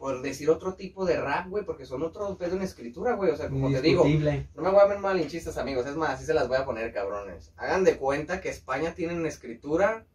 [0.06, 3.32] Por decir otro tipo de rap, güey, porque son otro pedo en escritura, güey.
[3.32, 5.84] O sea, como te digo, no me voy a ver malinchistas, amigos.
[5.84, 7.52] Es más, así se las voy a poner, cabrones.
[7.56, 10.06] Hagan de cuenta que España tiene en escritura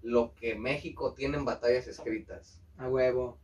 [0.00, 2.62] lo que México tiene en batallas escritas.
[2.78, 3.36] A huevo.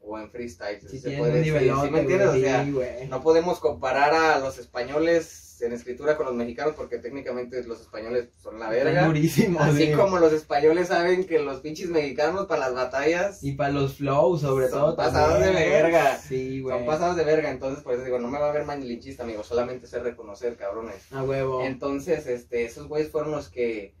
[0.00, 1.60] O en freestyle, si Si se puede decir.
[1.80, 2.28] ¿Sí me entiendes?
[2.28, 6.98] o sea, sí, no podemos comparar a los españoles en escritura con los mexicanos porque
[6.98, 9.06] técnicamente los españoles son la verga.
[9.06, 9.92] durísimos, Así sí.
[9.92, 14.40] como los españoles saben que los pinches mexicanos para las batallas Y para los flows,
[14.42, 14.96] sobre Son todo.
[14.96, 16.18] pasados también, de verga.
[16.18, 16.76] Sí, güey.
[16.76, 17.50] son pasados de verga.
[17.50, 19.42] Entonces, por eso digo, no me va a ver malinchista, amigo.
[19.44, 21.10] Solamente sé reconocer, cabrones.
[21.12, 21.64] A huevo.
[21.64, 23.94] Entonces, este, esos güeyes fueron los que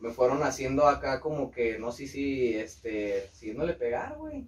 [0.00, 4.46] me fueron haciendo acá como que, no sé si, este, siguiéndole pegar, güey.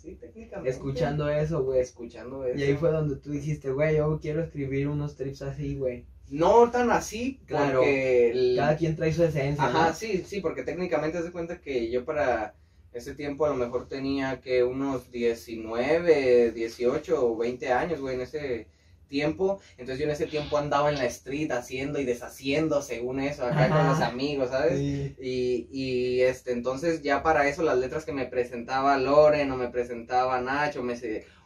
[0.00, 0.70] Sí, técnicamente.
[0.70, 1.80] Escuchando eso, güey.
[1.80, 2.56] Escuchando eso.
[2.58, 6.06] Y ahí fue donde tú dijiste, güey, yo quiero escribir unos trips así, güey.
[6.30, 7.78] No tan así, Claro.
[7.80, 8.30] porque...
[8.30, 9.94] el- Cada quien trae su esencia, Ajá, ¿no?
[9.94, 12.54] sí, sí, porque técnicamente se cuenta que yo para
[12.92, 18.20] ese tiempo a lo mejor tenía que unos 19, 18 o 20 años, güey, en
[18.22, 18.68] ese
[19.08, 19.60] tiempo.
[19.72, 23.68] Entonces yo en ese tiempo andaba en la street haciendo y deshaciendo según eso, acá
[23.68, 24.78] con los amigos, ¿sabes?
[24.78, 25.16] Sí.
[25.20, 29.68] Y, y este, entonces ya para eso las letras que me presentaba Loren o me
[29.68, 30.94] presentaba Nacho o me,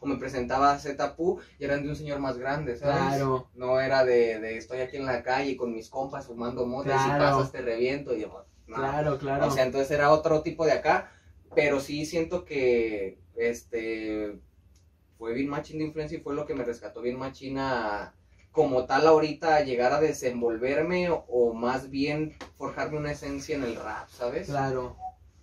[0.00, 2.96] o me presentaba Zetapu ya eran de un señor más grande, ¿sabes?
[2.96, 3.48] Claro.
[3.54, 6.98] No era de, de estoy aquí en la calle con mis compas fumando mota y
[6.98, 7.36] si Claro.
[7.38, 8.44] pasas te reviento y no.
[8.66, 9.46] Claro, claro.
[9.46, 11.12] O sea, entonces era otro tipo de acá,
[11.54, 14.38] pero sí siento que este
[15.22, 18.12] fue bien machín de influencia y fue lo que me rescató bien machina
[18.50, 23.62] como tal ahorita a llegar a desenvolverme o, o más bien forjarme una esencia en
[23.62, 24.48] el rap, ¿sabes?
[24.48, 24.96] claro.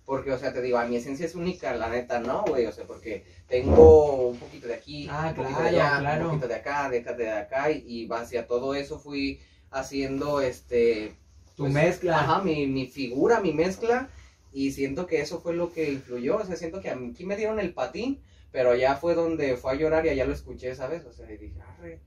[0.04, 2.66] Porque, o sea, te digo, a mi esencia es única, la neta, ¿no, güey?
[2.66, 6.24] O sea, porque tengo un poquito de aquí, Ah, un poquito claro, de allá, claro.
[6.24, 9.40] un poquito de acá, de acá, de acá, y, y hacia todo eso fui
[9.70, 11.14] haciendo, este...
[11.56, 12.20] Tu mezcla.
[12.20, 14.10] Ajá, mi, mi figura, mi mezcla,
[14.52, 17.58] y siento que eso fue lo que influyó, o sea, siento que aquí me dieron
[17.58, 18.20] el patín,
[18.52, 21.04] pero allá fue donde fue a llorar y allá lo escuché, ¿sabes?
[21.04, 22.00] O sea, y dije, arre.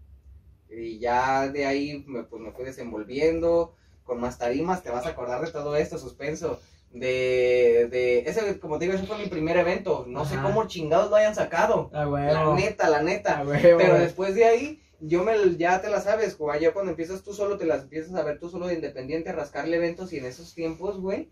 [0.69, 5.09] Y ya de ahí me, pues, me fui desenvolviendo con más tarimas, te vas a
[5.09, 6.59] acordar de todo esto, suspenso.
[6.91, 10.05] De, de, ese, como te digo, ese fue mi primer evento.
[10.07, 11.89] No sé cómo chingados lo hayan sacado.
[11.91, 12.55] La huevo.
[12.55, 13.39] neta, la neta.
[13.39, 13.79] A huevo.
[13.79, 16.61] Pero después de ahí, yo me, ya te la sabes, güey.
[16.61, 19.33] Ya cuando empiezas tú solo, te las empiezas a ver tú solo de independiente, a
[19.33, 20.13] rascarle eventos.
[20.13, 21.29] Y en esos tiempos, güey,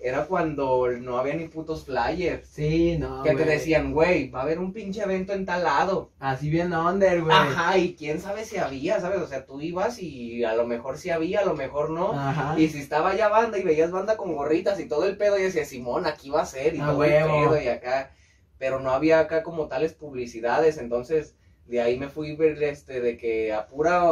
[0.00, 2.46] era cuando no había ni putos flyers.
[2.46, 3.22] Sí, no.
[3.22, 6.10] que te decían, güey, va a haber un pinche evento en tal lado.
[6.18, 7.34] Así bien under, güey.
[7.34, 9.20] Ajá, y quién sabe si había, ¿sabes?
[9.20, 12.12] O sea, tú ibas y a lo mejor sí había, a lo mejor no.
[12.12, 12.58] Ajá.
[12.58, 15.42] Y si estaba ya banda y veías banda con gorritas y todo el pedo, y
[15.42, 18.10] decías, Simón, aquí va a ser, y todo el pedo, y acá.
[18.58, 21.34] Pero no había acá como tales publicidades, entonces
[21.66, 24.02] de ahí me fui ver este, de que a pura.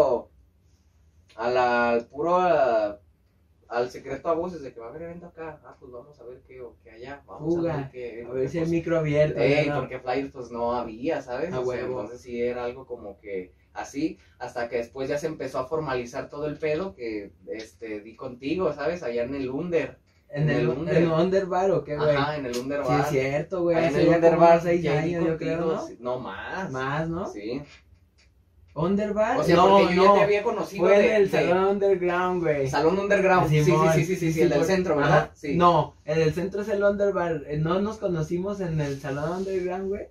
[1.36, 2.36] a la, al puro.
[2.36, 3.00] a-
[3.68, 5.60] al secreto a voces de que va a haber evento acá.
[5.64, 7.22] Ah, pues vamos a ver qué, o qué allá.
[7.26, 8.24] Vamos a ver qué.
[8.28, 9.40] A ver si hay pues, micro abierto.
[9.40, 9.80] ¿no?
[9.80, 11.52] porque flyers pues no había, ¿sabes?
[11.52, 12.00] A O sea, huevo.
[12.00, 16.28] entonces sí era algo como que así, hasta que después ya se empezó a formalizar
[16.30, 19.02] todo el pedo que este di contigo, ¿sabes?
[19.02, 19.98] Allá en el Under.
[20.36, 20.96] En el, under.
[20.96, 22.16] el under bar o qué, güey.
[22.16, 23.76] Ajá, en el Under Sí, es cierto, güey.
[23.78, 25.88] En el ya Under como Bar, seis años, yo creo, ¿no?
[26.00, 26.70] No más.
[26.72, 27.26] Más, ¿no?
[27.30, 27.62] Sí.
[28.76, 29.38] ¿Under bar?
[29.38, 30.08] O sea, no, porque yo no.
[30.14, 32.68] ya te había conocido Fue de- en el de- salón underground, güey.
[32.68, 33.48] Salón Underground.
[33.48, 35.02] Sí, sí, sí, sí, sí, sí, el del centro, Ajá.
[35.02, 35.30] ¿verdad?
[35.34, 35.54] Sí.
[35.56, 37.42] No, el del centro es el underbar.
[37.46, 40.08] Eh, ¿No nos conocimos en el salón underground, güey?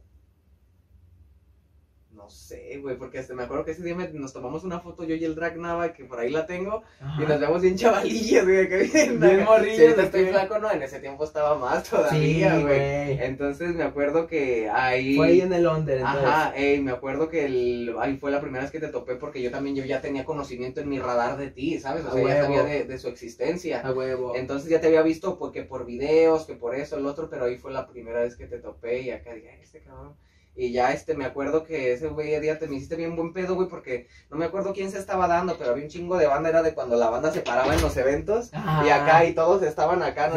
[2.23, 5.03] No sé, güey, porque este, me acuerdo que ese día me- nos tomamos una foto
[5.03, 6.81] yo y el Drag Nava, que por ahí la tengo,
[7.19, 10.81] y nos vemos bien chavalillos, güey, que bien, Bien morrillos, Sí, estoy flaco, no, en
[10.83, 13.19] ese tiempo estaba más todavía, güey.
[13.21, 15.17] Entonces me acuerdo que ahí...
[15.17, 16.23] Fue ahí en el Under, entonces.
[16.23, 19.41] Ajá, ey, me acuerdo que el, ahí fue la primera vez que te topé porque
[19.41, 22.05] yo también yo ya tenía conocimiento en mi radar de ti, ¿sabes?
[22.05, 22.43] O A sea, ya huevo.
[22.55, 23.81] sabía de, de su existencia.
[23.81, 24.33] A huevo.
[24.37, 27.57] Entonces ya te había visto porque por videos, que por eso, el otro, pero ahí
[27.57, 30.15] fue la primera vez que te topé y acá dije, "Ay, este cabrón.
[30.55, 33.55] Y ya este, me acuerdo que ese güey día te me hiciste bien buen pedo,
[33.55, 36.49] güey, porque no me acuerdo quién se estaba dando, pero había un chingo de banda,
[36.49, 38.53] era de cuando la banda se paraba en los eventos.
[38.53, 38.85] Ajá.
[38.85, 40.29] Y acá y todos estaban acá.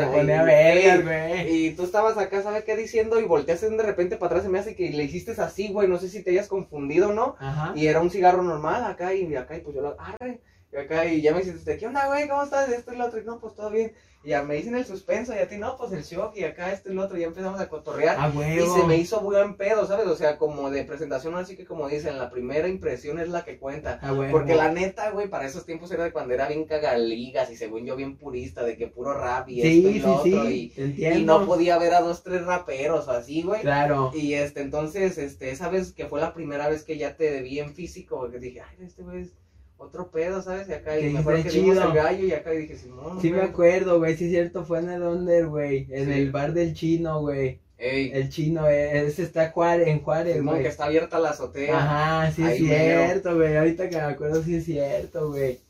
[1.49, 3.21] Y tú estabas acá, ¿sabes qué diciendo?
[3.21, 5.99] Y volteaste de repente para atrás, se me hace que le hiciste así, güey, no
[5.99, 7.37] sé si te hayas confundido o no.
[7.39, 7.73] Ajá.
[7.75, 10.41] Y era un cigarro normal acá y acá y pues yo lo arre.
[10.73, 12.29] Y acá y ya me hiciste, ¿qué onda, güey?
[12.29, 12.69] ¿Cómo estás?
[12.69, 13.21] Esto y lo otro.
[13.21, 13.93] Y no, pues todo bien.
[14.25, 16.73] Y ya me dicen el suspenso y a ti no, pues el shock y acá
[16.73, 17.17] esto y lo otro.
[17.17, 18.17] Y ya empezamos a cotorrear.
[18.19, 20.09] A Y se me hizo buen pedo, ¿sabes?
[20.09, 23.59] O sea, como de presentación, así que como dicen, la primera impresión es la que
[23.59, 24.01] cuenta.
[24.03, 24.33] A huevo.
[24.33, 27.87] Porque la neta, güey, para esos tiempos era de cuando era bien cagaligas y según
[27.87, 30.47] yo bien purista, de que puro rap y esto y Sí, lo sí, otro.
[30.49, 30.73] sí.
[30.77, 33.61] Y, y no podía ver a dos, tres raperos o así, güey.
[33.61, 34.11] Claro.
[34.13, 37.61] Y este, entonces, este, esa vez que fue la primera vez que ya te vi
[37.61, 39.33] en físico, que dije, ay, este güey es
[39.79, 40.69] otro pedo, ¿sabes?
[40.69, 41.89] Y acá, y me acuerdo que dice, vimos "Chido".
[41.91, 43.49] el gallo y acá y dije, Simón, Sí me güey".
[43.51, 46.13] acuerdo, güey, sí es cierto, fue en el Under, güey, en Sí.
[46.13, 50.63] el bar del chino, güey, Ey, el chino, eh, ese está en Juárez, güey.
[50.63, 51.77] que está abierta la azotea.
[51.77, 55.61] Ajá, sí es Ahí cierto, güey, ahorita que me acuerdo sí es cierto, güey.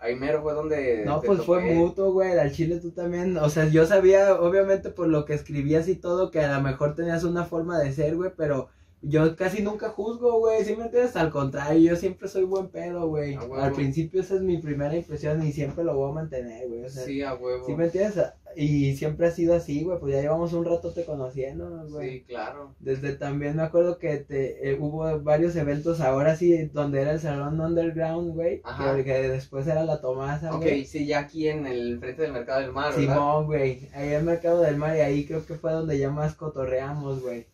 [0.00, 1.04] Ahí mero fue donde.
[1.06, 5.06] No, pues fue mutuo, güey, al chile tú también, o sea, yo sabía, obviamente, por
[5.06, 8.32] lo que escribías y todo, que a lo mejor tenías una forma de ser, güey,
[8.36, 8.68] pero
[9.02, 11.16] yo casi nunca juzgo, güey, ¿sí me entiendes?
[11.16, 13.36] Al contrario, yo siempre soy buen pedo, güey.
[13.58, 16.88] Al principio esa es mi primera impresión y siempre lo voy a mantener, güey, o
[16.88, 17.64] sea, Sí, a huevo.
[17.66, 18.22] ¿sí me entiendes?
[18.54, 22.10] Y siempre ha sido así, güey, pues ya llevamos un rato te conociendo, güey.
[22.18, 22.74] Sí, claro.
[22.80, 27.20] Desde también me acuerdo que te, eh, hubo varios eventos ahora sí, donde era el
[27.20, 30.84] salón underground, güey, que, que después era la Tomasa, Ok, güey.
[30.84, 32.92] sí, ya aquí en el frente del mercado del mar.
[32.92, 36.10] Simón, güey, ahí en el Mercado del Mar y ahí creo que fue donde ya
[36.10, 37.46] más cotorreamos, güey.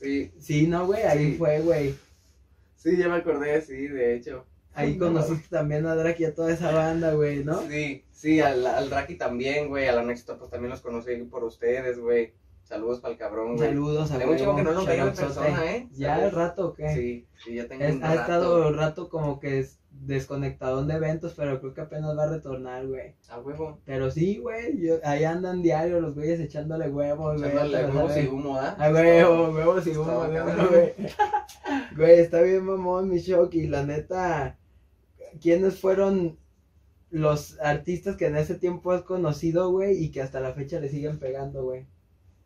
[0.00, 1.38] Sí, Sí, no, güey, ahí Sí.
[1.38, 1.94] fue, güey.
[2.76, 4.46] sí, ya me acordé, sí, de hecho.
[4.72, 5.06] Ahí No.
[5.06, 7.60] conociste también a Drake y a toda esa banda, güey, ¿no?
[7.68, 11.44] Sí, sí, al, al Draki también, güey, a la Nexto, pues también los conocí por
[11.44, 12.32] ustedes, güey.
[12.62, 13.68] Saludos para el cabrón, güey.
[13.68, 15.88] Saludos a Tengo huevo, que no nos veía en persona, ¿eh?
[15.92, 16.34] ¿Ya el ¿Sabes?
[16.34, 16.94] rato o qué?
[16.94, 18.20] Sí, sí, ya tengo Es- un ha rato.
[18.20, 22.86] estado rato como que es desconectado de eventos, pero creo que apenas va a retornar,
[22.86, 23.14] güey.
[23.28, 23.80] A huevo.
[23.84, 27.50] Pero sí, güey, yo- ahí andan diario los güeyes echándole huevos, güey.
[27.50, 28.76] Echándole lo huevos y humo, ¿ah?
[28.78, 30.56] A huevo, huevos y humo, bacán.
[30.56, 30.92] ¿no, güey.
[31.96, 34.56] Güey, está bien mamón mi shock y la neta,
[35.40, 36.38] ¿quiénes fueron
[37.10, 40.88] los artistas que en ese tiempo has conocido, güey, y que hasta la fecha le
[40.88, 41.86] siguen pegando, güey?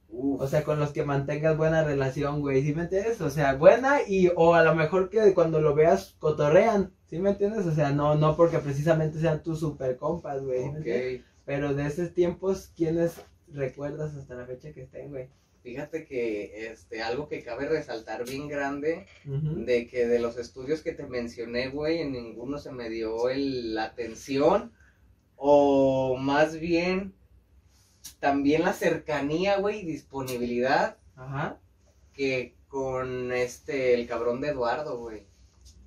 [0.09, 0.40] Uf.
[0.40, 3.20] O sea, con los que mantengas buena relación, güey, ¿sí me entiendes?
[3.20, 7.31] O sea, buena y, o a lo mejor que cuando lo veas cotorrean, ¿sí me
[7.31, 7.65] entiendes?
[7.65, 11.23] O sea, no, no porque precisamente sean tus super compas, güey.
[11.45, 15.29] Pero de esos tiempos, ¿quiénes recuerdas hasta la fecha que estén, güey?
[15.62, 20.91] Fíjate que este, algo que cabe resaltar bien grande, de que de los estudios que
[20.91, 24.73] te mencioné, güey, en ninguno se me dio el, la atención,
[25.37, 27.15] o más bien,
[28.19, 31.61] también la cercanía, güey, y disponibilidad Ajá.
[32.12, 35.33] que con este, el cabrón de Eduardo, güey.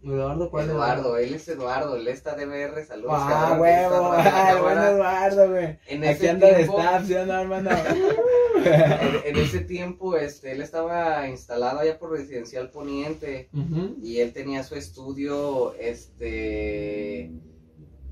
[0.03, 3.13] Eduardo, ¿cuál Eduardo, él es Eduardo, él está DBR, saludos.
[3.17, 4.91] Ah, huevo, buen cámara.
[4.91, 5.79] Eduardo, güey.
[5.87, 7.69] En Aquí ese anda de tiempo- staff, ¿sí hermano?
[8.65, 13.49] En, en ese tiempo, este, él estaba instalado allá por Residencial Poniente
[14.01, 17.31] y él tenía su estudio, este,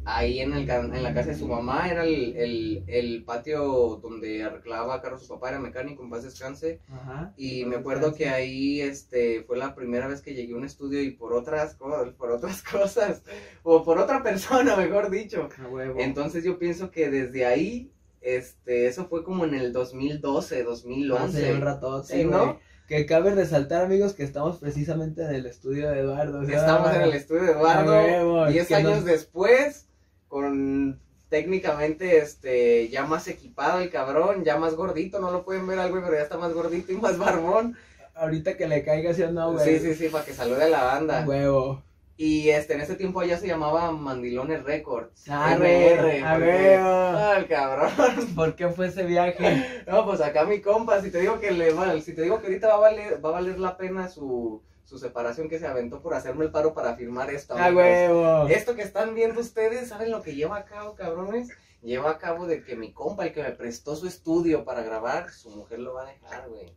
[0.06, 4.44] ahí en, el, en la casa de su mamá, era el, el, el patio donde
[4.44, 7.34] arreglaba carros su papá, era mecánico, en paz descanse, Ajá.
[7.38, 11.02] y me acuerdo que ahí, este, fue la primera vez que llegué a un estudio
[11.02, 13.24] y por otras, co- por otras cosas,
[13.64, 15.50] o por otra persona, mejor dicho,
[15.98, 17.92] entonces yo pienso que desde ahí,
[18.22, 21.54] este, eso fue como en el 2012, Hace 2011.
[21.54, 22.60] un ratote, Sí, ¿no?
[22.88, 26.46] Que cabe resaltar, amigos, que estamos precisamente en el estudio de Eduardo.
[26.46, 29.06] ¿sí o no, Estamos en el estudio de Eduardo, A huevo, 10 que años nos-
[29.06, 29.88] después,
[30.28, 31.00] con
[31.30, 35.92] técnicamente este ya más equipado el cabrón, ya más gordito, no lo pueden ver al
[35.92, 37.76] güey, pero ya está más gordito y más barbón.
[38.14, 39.66] Ahorita que le caiga, ¿sí o no, güey?
[39.66, 41.26] sí, sí, sí, para que salude a la banda.
[41.28, 41.84] huevo.
[42.18, 45.26] Y este en ese tiempo allá se llamaba Mandilones Records.
[45.28, 46.90] Ah, güey, a huevo.
[46.90, 47.92] Ah, el cabrón.
[48.36, 49.84] ¿Por qué fue ese viaje?
[49.86, 52.70] No, pues acá mi compa, si te digo que le si te digo que ahorita
[52.70, 56.14] va a valer, va a valer la pena su, su separación que se aventó por
[56.14, 57.56] hacerme el paro para firmar esto.
[57.56, 57.84] A amigos.
[57.84, 58.48] huevo.
[58.48, 61.50] Esto que están viendo ustedes, ¿saben lo que lleva a cabo, cabrones?
[61.82, 65.32] Lleva a cabo de que mi compa, el que me prestó su estudio para grabar,
[65.32, 66.76] su mujer lo va a dejar, güey.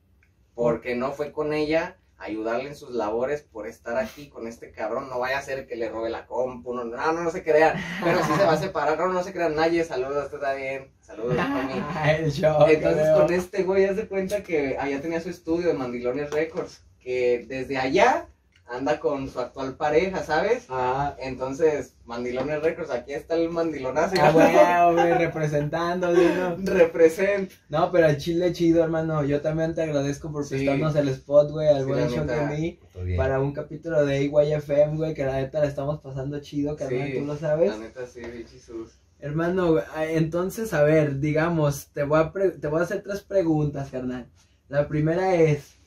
[0.54, 5.09] Porque no fue con ella ayudarle en sus labores por estar aquí con este cabrón.
[5.09, 7.78] No vaya a ser que le robe la compu, no, no, no, no se crean.
[8.02, 9.54] Pero sí se va a separar, no, no se crean.
[9.54, 10.92] Nadie, saludos, está bien.
[11.00, 11.36] Saludos,
[12.68, 16.82] Entonces con este güey, haz de cuenta que allá tenía su estudio de Mandilones Records,
[17.01, 18.26] que desde allá
[18.70, 20.66] anda con su actual pareja, ¿sabes?
[20.68, 24.14] Ah, Entonces, Mandilones Records, aquí está el mandilonazo.
[24.20, 26.57] ah, bueno, güey, representando, ¿sí, no?
[26.74, 27.51] Represent.
[27.70, 29.24] No, pero el chile chido, hermano.
[29.24, 30.57] Yo también te agradezco por Sí.
[30.57, 32.78] prestarnos el spot, güey, al Sí, buen show de mí.
[33.16, 37.18] Para un capítulo de AYFM, güey, que la neta la estamos pasando chido, carnal, Sí,
[37.20, 37.70] tú lo sabes.
[37.70, 38.99] La neta, sí, bichisus.
[39.20, 43.22] Hermano, ah, entonces, a ver, digamos, te voy a, pre- te voy a hacer tres
[43.22, 44.26] preguntas, carnal.
[44.68, 45.77] La primera es,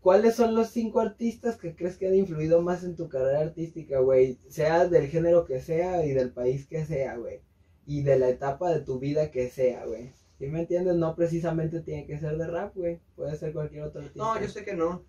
[0.00, 3.98] ¿cuáles son los cinco artistas que crees que han influido más en tu carrera artística,
[4.00, 4.38] güey?
[4.48, 7.40] Sea del género que sea y del país que sea, güey.
[7.86, 10.12] Y de la etapa de tu vida que sea, güey.
[10.38, 10.94] ¿Sí me entiendes?
[10.96, 13.00] No precisamente tiene que ser de rap, güey.
[13.16, 14.22] Puede ser cualquier otro artista.
[14.22, 15.02] No, yo sé que no.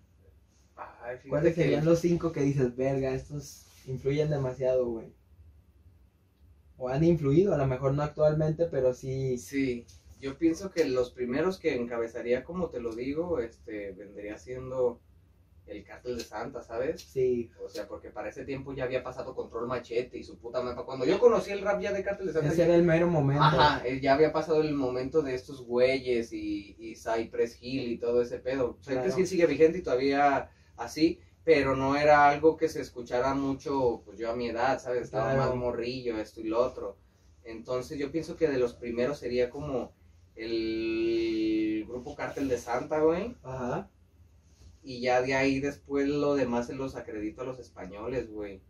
[0.76, 5.12] Ay, ¿Cuáles que- serían los cinco que dices, verga, estos influyen demasiado, güey?
[6.76, 9.38] O han influido, a lo mejor no actualmente, pero sí.
[9.38, 9.86] Sí,
[10.22, 15.00] yo pienso que los primeros que encabezaría, como te lo digo, este, vendría siendo
[15.66, 17.00] el Cártel de Santa, ¿sabes?
[17.02, 17.50] Sí.
[17.64, 20.84] O sea, porque para ese tiempo ya había pasado Control Machete y su puta mapa.
[20.84, 23.42] Cuando yo conocí el rap ya de Cártel de Santa, Ese era el mero momento.
[23.44, 27.98] Ajá, eh, ya había pasado el momento de estos güeyes y, y Cypress Hill y
[27.98, 28.76] todo ese pedo.
[28.80, 29.18] Cypress Claro.
[29.18, 34.18] Hill sigue vigente y todavía así, pero no era algo que se escuchara mucho, pues
[34.18, 35.02] yo a mi edad, ¿sabes?
[35.02, 35.48] Estaba Claro.
[35.50, 36.96] más morrillo, esto y lo otro.
[37.44, 39.92] Entonces yo pienso que de los primeros sería como
[40.36, 43.36] el grupo Cártel de Santa, güey.
[43.42, 43.88] Ajá.
[44.82, 48.62] Y ya de ahí después lo demás se los acredito a los españoles, güey.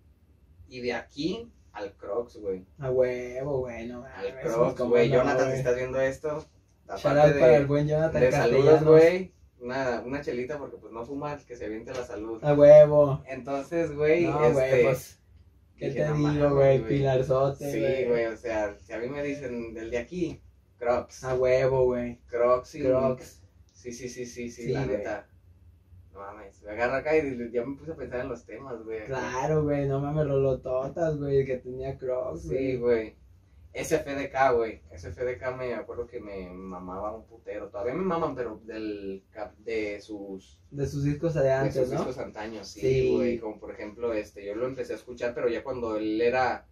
[0.68, 2.66] Y de aquí al Crocs, güey.
[2.78, 5.08] A huevo, güey, no Al Crocs, güey.
[5.08, 6.44] no, Jonathan, si estás viendo esto,
[6.86, 11.04] aparte para el de, buen Jonathan de saludos, güey, una, una chelita porque pues no
[11.04, 12.42] fumas, que se aviente la salud.
[12.44, 13.22] A huevo.
[13.26, 15.18] Entonces, güey, No, este, pues.
[15.76, 16.86] ¿Qué te digo, güey?
[16.86, 20.40] Pilarzote, Sí, güey, o sea, si a mí me dicen del de aquí,
[20.82, 22.18] Crocs, A huevo, güey.
[22.26, 22.82] Crocs y...
[22.82, 23.40] Crocs.
[23.72, 24.96] Sí, sí, sí, sí, sí, Sí, la güey.
[24.98, 25.28] neta.
[26.12, 29.04] No mames, me agarra acá y ya me puse a pensar en los temas, güey.
[29.06, 32.76] Claro, güey, no mames, rolototas, güey, que tenía Crocs, Sí, güey.
[32.76, 33.16] güey.
[33.74, 34.82] SFDK, güey.
[34.94, 37.70] SFDK me acuerdo que me mamaba un putero.
[37.70, 39.24] Todavía me maman, pero del
[39.64, 41.96] de sus De sus discos de de antes, sus ¿no?
[42.00, 42.80] discos antaños, Sí.
[42.80, 43.38] sí, güey.
[43.38, 46.66] Como por ejemplo, este, yo lo empecé a escuchar, pero ya cuando él era,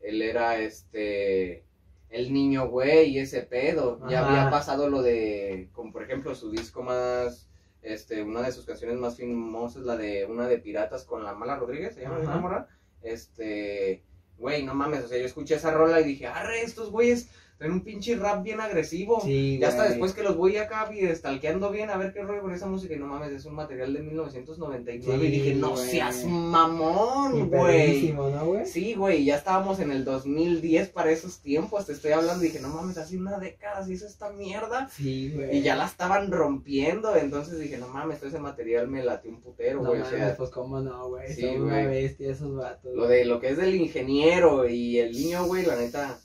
[0.00, 1.65] él era este,
[2.10, 4.00] el niño güey y ese pedo.
[4.08, 7.48] Ya había pasado lo de, como por ejemplo, su disco más,
[7.82, 11.56] este, una de sus canciones más famosas, la de una de Piratas con la Mala
[11.56, 12.68] Rodríguez, se llama Ajá.
[13.02, 14.04] Este,
[14.38, 17.72] güey, no mames, o sea, yo escuché esa rola y dije, arre, estos güeyes traen
[17.72, 19.20] un pinche rap bien agresivo.
[19.22, 22.42] Sí, Ya hasta después que los voy acá vi- stalkeando bien a ver qué rollo
[22.42, 25.76] con esa música y no mames, es un material de 1999 y Sí, dije, no
[25.76, 28.12] seas Y mamón, güey.
[28.12, 28.64] ¿no?
[28.66, 32.60] Sí, güey, ya estábamos en el 2010 para esos tiempos, te estoy hablando y dije,
[32.60, 35.58] no mames, hace una década se hizo esta mierda Sí, güey.
[35.58, 39.40] y ya la estaban rompiendo, entonces dije, no mames, todo ese material me latió un
[39.40, 41.32] putero, No güey, o mames, sea, pues cómo no, güey.
[41.32, 42.94] Sí, Son una bestia esos vatos.
[42.94, 46.18] lo de lo que es del ingeniero y el niño, güey, la neta,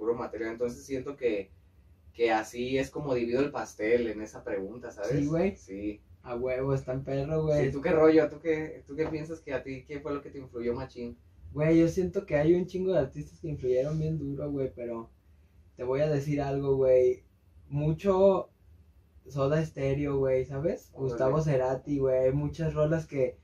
[0.00, 1.50] puro material, entonces siento que,
[2.14, 5.10] que así es como divido el pastel en esa pregunta, ¿sabes?
[5.10, 5.56] Sí, güey.
[5.56, 6.00] Sí.
[6.22, 7.66] A huevo, están perro, güey.
[7.66, 8.28] Sí, ¿Tú qué rollo?
[8.30, 11.18] ¿Tú qué, ¿Tú qué piensas que a ti, qué fue lo que te influyó, machín?
[11.52, 15.10] Güey, yo siento que hay un chingo de artistas que influyeron bien duro, güey, pero
[15.76, 17.24] te voy a decir algo, güey.
[17.68, 18.48] Mucho
[19.28, 20.90] Soda Stereo, güey, ¿sabes?
[20.94, 22.32] Gustavo Cerati, güey.
[22.32, 23.38] Muchas rolas que...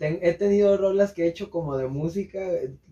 [0.00, 2.40] ten- he tenido rolas que he hecho como de música,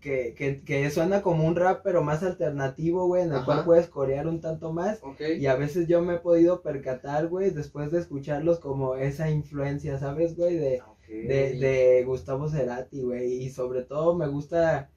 [0.01, 3.45] que, que, que suena como un rap, pero más alternativo, güey, en el Ajá.
[3.47, 5.01] cual puedes corear un tanto más.
[5.39, 9.99] Y a veces yo me he podido percatar, güey, después de escucharlos como esa influencia,
[9.99, 10.57] ¿sabes, güey?
[10.57, 11.09] De, Ok.
[11.09, 13.43] de, de Gustavo Cerati, güey.
[13.43, 14.91] Y sobre todo me gusta,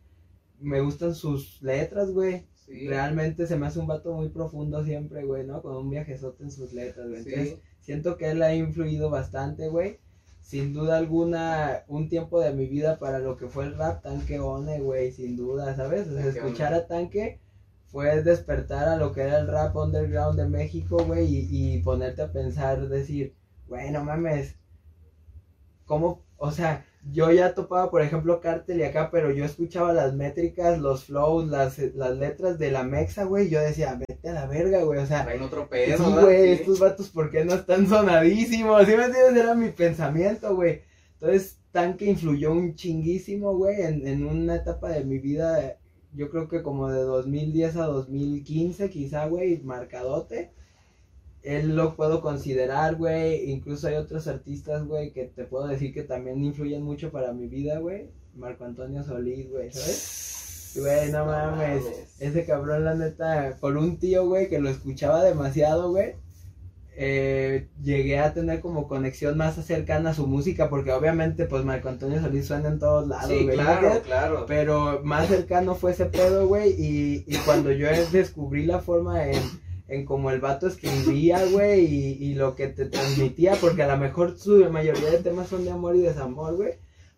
[0.60, 2.46] me gustan sus letras, güey.
[2.54, 2.88] Sí.
[2.88, 5.62] Realmente se me hace un vato muy profundo siempre, güey, ¿no?
[5.62, 7.20] Con un viajezote en sus letras, güey.
[7.26, 10.00] Entonces, siento que él ha influido bastante, güey.
[10.42, 14.40] Sin duda alguna, un tiempo de mi vida para lo que fue el rap, Tanque
[14.40, 16.08] One, güey, sin duda, ¿sabes?
[16.08, 17.40] O sea, Tanque escuchar a Tanque
[17.88, 22.22] fue despertar a lo que era el rap underground de México, güey, y, y ponerte
[22.22, 23.34] a pensar, decir,
[23.68, 24.56] güey, no mames,
[25.86, 26.22] ¿cómo?
[26.38, 30.80] O sea, yo ya topaba, por ejemplo, Cartel y acá, pero yo escuchaba las métricas,
[30.80, 34.84] los flows, las, las letras de la mexa, güey, yo decía, vete a la verga,
[34.84, 36.22] güey, o sea, Traen otro pedo, Sí, ¿verdad?
[36.24, 36.62] güey, Sí.
[36.62, 38.86] estos vatos, ¿por qué no están sonadísimos?
[38.86, 39.44] ¿Sí me entiendes?
[39.44, 40.82] Era mi pensamiento, güey.
[41.14, 45.78] Entonces, Tanque influyó un chinguísimo, güey, en, en una etapa de mi vida,
[46.14, 50.52] yo creo que como de 2010 a 2015, quizá, güey, marcadote.
[51.44, 53.50] Él lo puedo considerar, güey.
[53.52, 57.48] Incluso hay otros artistas, güey, que te puedo decir que también influyen mucho para mi
[57.48, 58.10] vida, güey.
[58.36, 60.18] Marco Antonio Solís, güey, ¿sabes?
[60.74, 61.84] Güey, no, mames.
[62.22, 66.14] Ese cabrón, la neta, por un tío, güey, que lo escuchaba demasiado, güey.
[66.96, 71.90] Eh, llegué a tener como conexión más cercana a su música, porque obviamente, pues Marco
[71.90, 73.56] Antonio Solís suena en todos lados, Sí, güey.
[73.58, 74.46] claro, claro.
[74.48, 76.70] Pero más cercano fue ese pedo, güey.
[76.78, 79.42] Y, y cuando yo descubrí la forma en,
[79.92, 83.98] en cómo el vato escribía, güey, y, y lo que te transmitía, porque a lo
[83.98, 86.76] mejor su mayoría de temas son de amor y desamor, güey.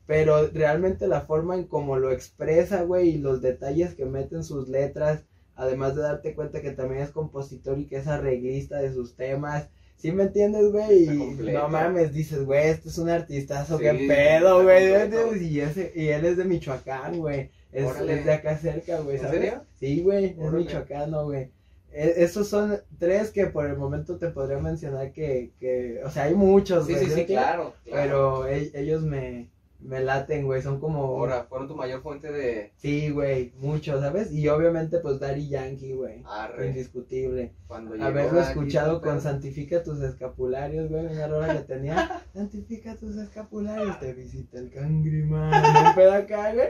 [0.08, 4.44] Pero realmente la forma en cómo lo expresa, güey, y los detalles que mete en
[4.44, 5.24] sus letras,
[5.56, 9.70] además de darte cuenta que también es compositor y que es arreglista de sus temas.
[9.96, 11.04] ¿Sí me entiendes, güey?
[11.04, 15.48] Y no mames, dices, güey, este es un artistazo, Sí, qué pedo, güey.
[15.48, 17.52] Y, ese, y él es de Michoacán, güey.
[17.72, 19.40] Es, es de acá cerca, güey, ¿En ¿sabes?
[19.40, 19.64] serio?
[19.80, 21.52] Sí, güey, es michoacano, güey.
[21.94, 26.24] E- esos son tres que por el momento te podría mencionar que, que o sea,
[26.24, 27.06] hay muchos, Sí, güey.
[27.06, 28.44] sí, ¿sí claro, claro.
[28.44, 31.04] Pero e- ellos me, me laten, güey, son como...
[31.04, 34.32] Ahora, fueron tu mayor fuente de Sí, güey, muchos, ¿sabes?
[34.32, 36.24] Y obviamente, pues, Daddy Yankee, güey.
[36.66, 37.52] Indiscutible.
[37.68, 39.20] Cuando Haberlo escuchado con.
[39.22, 42.24] Santifica tus escapularios, güey, una rola que tenía.
[42.34, 45.52] Santifica tus escapularios, te visita el cangrimán.
[45.90, 46.70] Un pedo acá, güey.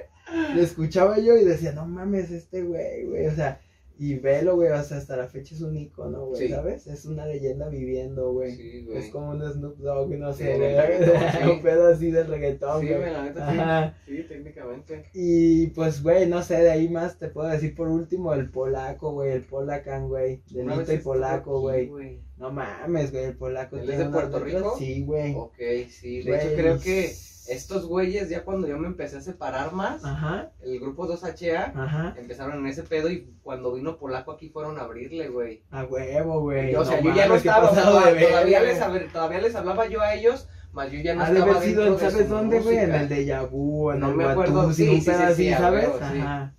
[0.56, 3.60] Lo escuchaba yo y decía, no mames, este güey, güey, o sea,
[3.98, 6.50] y velo, güey, o sea, hasta la fecha es un icono, güey, Sí.
[6.54, 6.88] ¿sabes?
[6.88, 8.56] Es una leyenda viviendo, güey.
[8.56, 8.98] Sí, güey.
[8.98, 10.76] Es como un Snoop Dogg, no sé, güey.
[11.52, 13.00] un pedo así del reggaetón, Sí, güey.
[13.00, 13.40] güey, la sí.
[13.40, 13.98] Ajá.
[14.06, 15.06] Sí, técnicamente.
[15.14, 19.12] Y pues, güey, no sé, de ahí más te puedo decir por último el polaco,
[19.14, 20.42] güey, el polacan, güey.
[20.50, 22.20] Delito vez y polaco, aquí, güey.
[22.38, 23.78] No mames, güey, el polaco.
[23.78, 24.76] ¿Él es de Puerto Rico?
[24.78, 25.36] Sí, güey.
[25.36, 25.54] Ok,
[25.90, 26.24] sí.
[26.24, 26.48] De Güey.
[26.48, 27.14] hecho, creo que
[27.48, 32.16] estos güeyes, ya cuando yo me empecé a separar más, Ajá, el grupo 2HA, ajá.
[32.18, 35.64] empezaron en ese pedo y cuando vino Polaco aquí fueron a abrirle, güey.
[35.72, 36.74] A huevo, güey.
[36.76, 39.88] o sea, No yo ya no estaba, pasado todavía, verga, les, hab- todavía les hablaba
[39.88, 42.60] yo a ellos, más yo ya no Ha estaba haber sido en, de ¿sabes dónde,
[42.62, 42.78] güey?
[42.78, 45.88] En el de Vu, en No el me acuerdo, sí, un sí, pedo sí, ¿sabes?
[45.88, 46.00] huevo.
[46.02, 46.56] Ajá.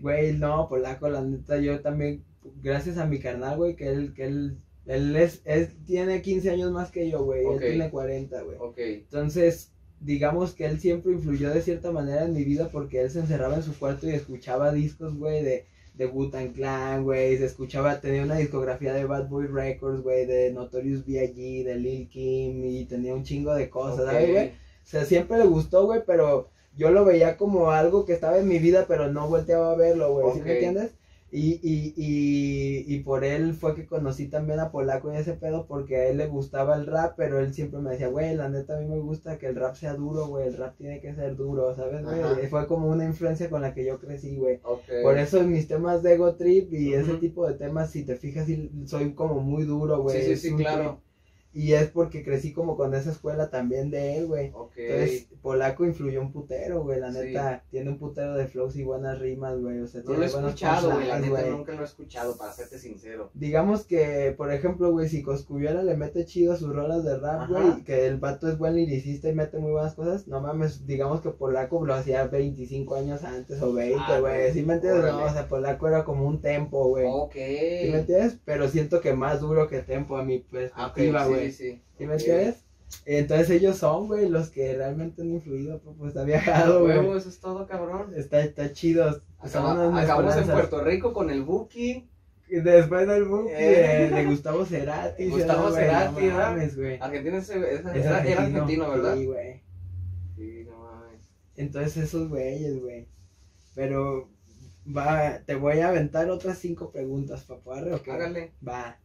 [0.00, 2.24] Güey, no, polaco, la neta, yo también,
[2.62, 6.72] gracias a mi carnal, güey, que él, que él, él es, él tiene 15 años
[6.72, 7.60] más que yo, güey, Ok.
[7.62, 8.56] él tiene 40, güey.
[8.58, 8.78] Ok.
[8.78, 13.20] Entonces, digamos que él siempre influyó de cierta manera en mi vida porque él se
[13.20, 18.00] encerraba en su cuarto y escuchaba discos, güey, de, de Wu-Tang Clan, güey, se escuchaba,
[18.00, 22.84] tenía una discografía de Bad Boy Records, güey, de Notorious B.I.G., de Lil Kim, y
[22.84, 24.12] tenía un chingo de cosas, ok.
[24.12, 24.48] ¿sabes, güey?
[24.48, 28.48] O sea, siempre le gustó, güey, pero yo lo veía como algo que estaba en
[28.48, 30.92] mi vida, pero no volteaba a verlo, güey, ¿sí me entiendes?
[31.30, 35.66] Y, y, y, y por él fue que conocí también a Polaco y ese pedo
[35.66, 38.76] porque a él le gustaba el rap, pero él siempre me decía, güey, la neta
[38.76, 41.36] a mí me gusta que el rap sea duro, güey, el rap tiene que ser
[41.36, 42.46] duro, ¿sabes, güey?
[42.48, 44.58] Fue como una influencia con la que yo crecí, güey.
[44.62, 44.84] Ok.
[45.02, 48.16] Por eso en mis temas de ego trip y ese tipo de temas, si te
[48.16, 48.46] fijas,
[48.86, 50.22] soy como muy duro, güey.
[50.22, 50.82] Sí, sí, sí, claro.
[50.82, 51.07] trip.
[51.52, 54.50] Y es porque crecí como con esa escuela también de él, güey.
[54.54, 54.72] Ok.
[54.76, 57.18] Entonces, Polaco influyó un putero, güey, la Sí.
[57.18, 57.64] neta.
[57.70, 59.80] Tiene un putero de flows y buenas rimas, güey.
[59.80, 61.08] O sea, No lo tiene he buenos escuchado, güey.
[61.08, 61.50] La neta güey.
[61.50, 63.30] nunca lo he escuchado, para serte sincero.
[63.34, 67.48] Digamos que, por ejemplo, güey, si Coscubiela le mete chido a sus rolas de rap,
[67.48, 71.22] güey, que el vato es buen liricista y mete muy buenas cosas, no mames, digamos
[71.22, 74.34] que Polaco lo hacía 25 años antes o 20, Ah, güey.
[74.40, 75.04] güey, ¿Sí me entiendes?
[75.12, 77.06] No, o sea, Polaco era como un tempo, güey.
[77.08, 77.32] Ok.
[77.34, 78.38] ¿Sí me entiendes?
[78.44, 81.52] Pero siento que más duro que tempo a mi Ah, perspectiva, sí, güey.
[81.52, 81.82] sí, sí.
[81.98, 82.64] ¿Sí me entiendes?
[83.04, 86.98] Entonces ellos son, güey, los que realmente han influido, pues, pues ha viajado, güey.
[86.98, 88.12] huevo, eso es todo, cabrón.
[88.16, 89.22] Está, está chido.
[89.38, 90.46] Acaba- acabamos en.
[90.46, 92.08] Puerto Rico con el Buki.
[92.50, 94.08] Después del Buki Eh.
[94.10, 95.22] de, de Gustavo Cerati.
[95.24, 95.70] ¿sí, Gustavo?
[95.70, 96.98] Cerati, no mames, güey.
[96.98, 99.16] Argentina Es era, era argentino, ¿verdad?
[99.16, 99.62] Sí, güey.
[100.36, 101.20] Sí, no mames.
[101.56, 103.06] Entonces esos güeyes, güey.
[103.74, 104.30] Pero
[104.86, 107.82] va, te voy a aventar otras cinco preguntas, papá.
[107.92, 108.10] ¿o qué?
[108.12, 108.52] Hágale.
[108.66, 108.98] Va.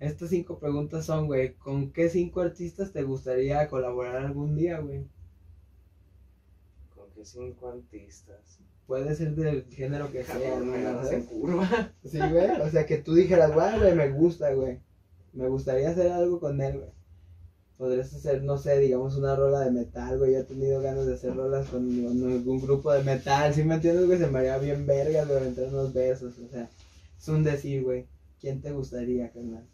[0.00, 5.04] Estas cinco preguntas son, güey, ¿con qué cinco artistas te gustaría colaborar algún día, güey?
[6.94, 8.58] Con que cinco artistas.
[8.86, 11.12] Puede ser del género que sea, güey, ¿sabes?
[11.12, 11.92] en curva.
[12.04, 12.60] Sí, güey.
[12.62, 14.80] O sea, que tú dijeras, güey, güey, me gusta, güey.
[15.34, 16.90] Me gustaría hacer algo con él, güey.
[17.76, 20.32] Podrías hacer, no sé, digamos, una rola de metal, güey.
[20.32, 23.52] Yo he tenido ganas de hacer rolas con, con algún grupo de metal.
[23.52, 24.18] ¿Sí me entiendes, güey?
[24.18, 26.38] Se me haría bien verga, güey, entre unos besos.
[26.38, 26.70] O sea,
[27.18, 28.06] es un decir, güey.
[28.40, 29.66] ¿Quién te gustaría, carnal?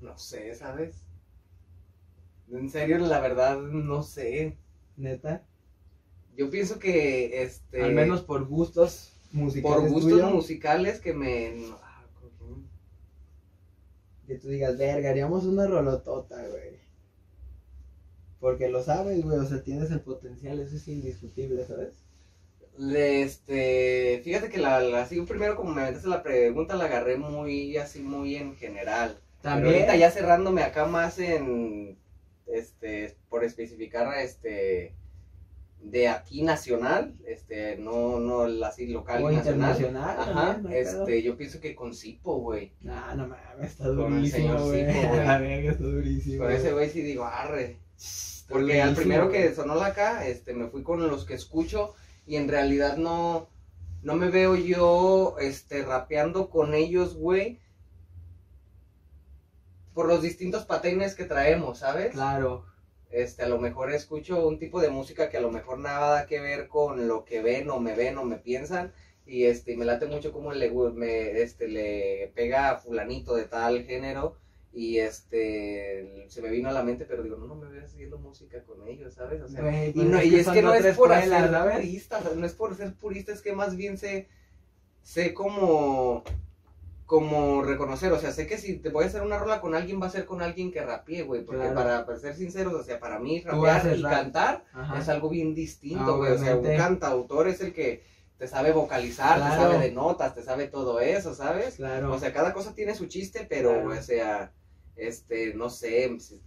[0.00, 1.02] No sé, ¿sabes?
[2.50, 4.56] En serio, la verdad, no sé.
[4.96, 5.44] Neta.
[6.36, 7.82] Yo pienso que, este...
[7.82, 11.66] Al menos por gustos musicales por gustos tuyos, musicales que me...
[11.82, 12.04] ah,
[14.26, 16.76] que tú digas, verga, haríamos una rolotota, güey.
[18.40, 22.05] Porque lo sabes, güey, o sea, tienes el potencial, eso es indiscutible, ¿sabes?
[22.78, 27.16] Le, Este, fíjate que la, la- así primero como me metiste la pregunta la agarré
[27.16, 29.18] muy así muy en general.
[29.42, 29.74] Pero También.
[29.74, 31.96] ahorita ya cerrándome acá más en
[32.46, 34.94] este por especificar este
[35.80, 39.70] de aquí nacional, este no no así local O nacional.
[39.70, 40.16] internacional.
[40.20, 41.02] Ajá, también, no hay pedo.
[41.02, 42.72] este yo pienso que con Sipo, güey.
[42.80, 44.86] No, no mames, está Con el durísimo, señor güey.
[44.92, 45.26] Zico, güey.
[45.26, 46.42] La verga, está durísimo.
[46.44, 46.90] Con ese güey.
[46.90, 47.76] sí digo, arre.
[48.48, 51.94] Porque al durísimo, primero que sonó la acá, este, me fui con los que escucho
[52.26, 53.48] y en realidad no,
[54.02, 57.60] no me veo yo, este, rapeando con ellos, güey,
[59.94, 62.12] por los distintos patrones que traemos, ¿sabes?
[62.12, 62.66] Claro.
[63.10, 66.40] Este, a lo mejor escucho un tipo de música que a lo mejor nada que
[66.40, 68.92] ver con lo que ven o me ven o me piensan
[69.24, 73.84] y este, me late mucho como le, me, este, le pega a fulanito de tal
[73.84, 74.36] género
[74.78, 78.18] y este se me vino a la mente, pero digo, no, no me voy haciendo
[78.18, 79.40] música con ellos, ¿sabes?
[79.40, 82.18] O sea, y, pues no, es y que es no es por escuela, ser purista,
[82.18, 84.28] o sea, no es por ser purista, es que más bien sé,
[85.02, 86.22] sé como,
[87.06, 89.98] como reconocer, o sea, sé que si te voy a hacer una rola con alguien,
[90.02, 91.74] va a ser con alguien que rapee, güey, porque Claro.
[91.74, 94.12] para, para ser sinceros, o sea, para mí rapear y rap.
[94.12, 94.98] cantar Ajá.
[94.98, 98.02] es algo bien distinto, güey, o sea, un cantautor es el que
[98.36, 99.54] te sabe vocalizar, Claro.
[99.54, 101.76] te sabe de notas, te sabe todo eso, ¿sabes?
[101.76, 102.12] Claro.
[102.12, 103.88] O sea, cada cosa tiene su chiste, pero, Claro.
[103.98, 104.52] o sea,
[104.96, 106.40] este, no sé, si,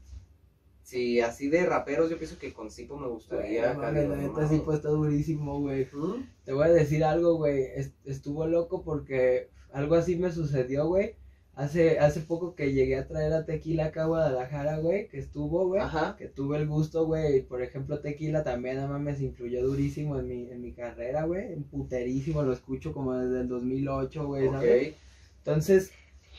[0.83, 3.69] si así de raperos, yo pienso que con Sipo me gustaría.
[3.69, 3.81] Digo,
[4.15, 5.87] la neta está durísimo, güey.
[5.93, 6.25] ¿Mm?
[6.45, 7.63] Te voy a decir algo, güey.
[7.75, 11.15] es- Estuvo loco porque algo así me sucedió, güey.
[11.53, 15.67] Hace, hace poco que llegué a traer a Tequila acá a Guadalajara, güey, que estuvo,
[15.67, 15.81] güey.
[15.81, 16.15] Ajá.
[16.17, 17.41] Que tuve el gusto, güey.
[17.41, 21.53] Por ejemplo, Tequila también, no mames, influyó durísimo en mi, en mi carrera, güey.
[21.69, 24.87] Puterísimo, lo escucho como desde el 2008, güey, ¿sabes?
[24.87, 24.95] Ok.
[25.39, 25.91] Entonces,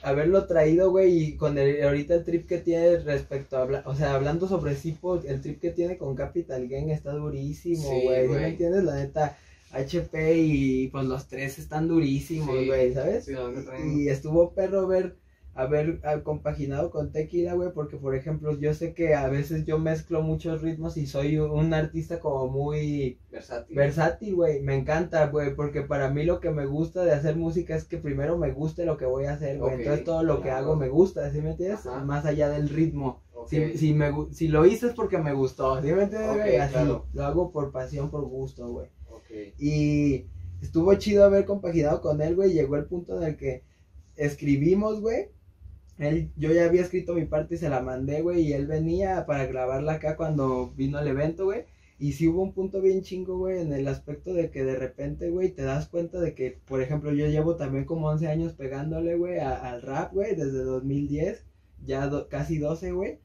[0.03, 4.15] haberlo traído, güey, y con el, ahorita el trip que tiene respecto a, o sea,
[4.15, 8.49] hablando sobre Sipo, el trip que tiene con Capital Gang está durísimo, güey, ¿sí me
[8.49, 8.85] entiendes?
[8.85, 9.37] La neta,
[9.73, 13.25] HP y pues los tres están durísimos, güey, ¿sabes?
[13.25, 13.35] sí,
[13.95, 15.17] y estuvo perro ver,
[15.55, 19.79] haber ah, compaginado con Tequila, güey, porque por ejemplo, yo sé que a veces yo
[19.79, 23.77] mezclo muchos ritmos y soy un- artista como muy Versátil.
[23.77, 24.63] versátil, güey.
[24.63, 27.99] Me encanta, güey, porque para mí lo que me gusta de hacer música es que
[27.99, 29.75] primero me guste lo que voy a hacer, güey.
[29.75, 31.87] Entonces todo lo que hago me gusta, ¿sí me entiendes?
[31.87, 32.05] Ajá.
[32.05, 33.23] Más allá del ritmo.
[33.35, 33.49] Ok.
[33.49, 36.57] Si, si, me, si lo hice es porque me gustó, ¿sí me entiendes, Ok, güey?
[36.57, 37.07] Así, claro.
[37.13, 38.89] lo hago por pasión, por gusto, güey.
[39.59, 40.27] Y
[40.61, 42.53] estuvo chido haber compaginado con él, güey.
[42.53, 43.63] Llegó el punto en el que
[44.17, 45.29] escribimos, güey.
[46.01, 48.43] Él, yo ya había escrito mi parte y se la mandé, güey.
[48.43, 51.65] Y él venía para grabarla acá cuando vino el evento, güey.
[51.99, 55.29] Y sí hubo un punto bien chingo, güey, en el aspecto de que de repente,
[55.31, 59.17] güey, te das cuenta de que, por ejemplo, yo llevo también como 11 años pegándole,
[59.17, 61.45] güey, al rap, güey, desde 2010,
[61.85, 63.19] ya casi 12, güey.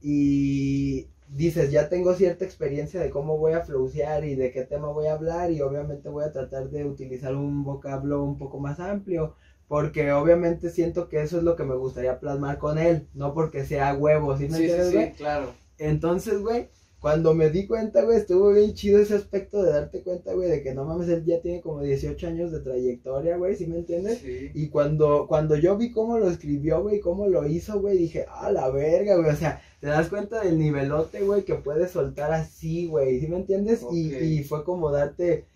[0.00, 4.88] Y dices, ya tengo cierta experiencia de cómo voy a flowsear y de qué tema
[4.88, 8.80] voy a hablar y obviamente voy a tratar de utilizar un vocablo un poco más
[8.80, 9.34] amplio.
[9.70, 13.64] Porque obviamente siento que eso es lo que me gustaría plasmar con él, no porque
[13.64, 15.12] sea huevo, ¿sí me Sí, entiendes, sí, güey?
[15.14, 15.54] claro.
[15.78, 16.68] Entonces, güey,
[16.98, 20.62] cuando me di cuenta, güey, estuvo bien chido ese aspecto de darte cuenta, güey, de
[20.62, 24.18] que no mames, él ya tiene como 18 años de trayectoria, güey, ¿sí me entiendes?
[24.18, 24.50] Sí.
[24.54, 28.50] Y cuando, cuando yo vi cómo lo escribió, güey, cómo lo hizo, güey, dije, ah,
[28.52, 32.86] la verga, güey, o sea, te das cuenta del nivelote, güey, que puedes soltar así,
[32.88, 33.86] güey, ¿sí me entiendes?
[33.90, 35.46] Y, y fue como darte,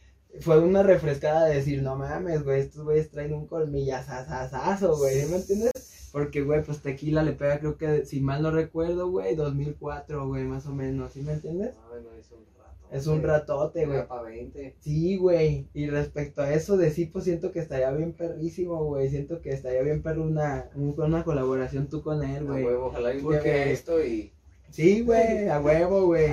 [0.40, 5.30] fue una refrescada de decir, no mames, güey, estos güeyes traen un colmillazazazazo, güey, ¿sí
[5.30, 5.72] me entiendes?
[6.12, 10.44] Porque, güey, pues tequila le pega, creo que, si mal no recuerdo, güey, 2004, güey,
[10.44, 11.74] más o menos, ¿sí me entiendes?
[11.92, 12.88] Ay, no, es un rato.
[12.92, 14.06] Es un ratote, güey.
[14.06, 14.76] para 20.
[14.78, 15.66] Sí, güey.
[15.74, 19.08] Y respecto a eso de Sipo, siento que estaría bien perrísimo, güey.
[19.10, 22.64] Siento que estaría bien perro una, un- una colaboración tú con él, A güey.
[22.64, 24.30] huevo, ojalá Porque- esto y.
[24.70, 26.28] Sí, güey, a huevo, güey.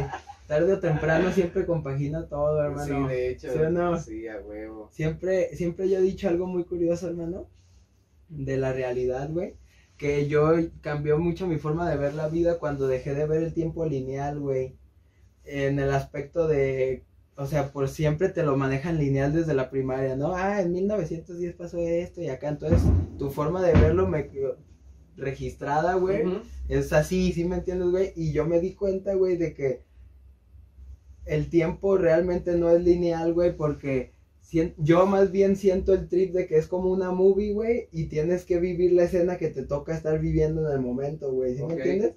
[0.52, 3.08] Tarde o temprano siempre compagina todo, hermano.
[3.08, 3.54] Sí, de hecho.
[3.54, 3.98] ¿Sí o no?
[3.98, 4.90] Sí, a huevo.
[4.92, 7.48] Siempre, siempre yo he dicho algo muy curioso, hermano,
[8.28, 9.56] de la realidad, güey.
[9.96, 13.54] Que yo cambió mucho mi forma de ver la vida cuando dejé de ver el
[13.54, 14.76] tiempo lineal, güey.
[15.46, 17.06] En el aspecto de,
[17.38, 20.36] o sea, por siempre te lo manejan lineal desde la primaria, ¿no?
[20.36, 22.50] Ah, en 1910 pasó esto y acá.
[22.50, 22.82] Entonces,
[23.18, 24.30] tu forma de verlo me
[25.16, 26.26] registrada, güey,
[26.68, 28.12] es así, ¿sí me entiendes, güey?
[28.18, 29.90] Y yo me di cuenta, güey, de que
[31.32, 34.12] el tiempo realmente no es lineal, güey, porque
[34.78, 38.44] yo más bien siento el trip de que es como una movie, güey, y tienes
[38.44, 41.76] que vivir la escena que te toca estar viviendo en el momento, güey, ¿sí me
[41.76, 42.16] entiendes?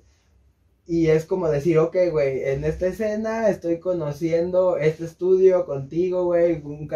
[0.86, 6.60] Y es como decir, ok, güey, en esta escena estoy conociendo este estudio contigo, güey,
[6.64, 6.90] un,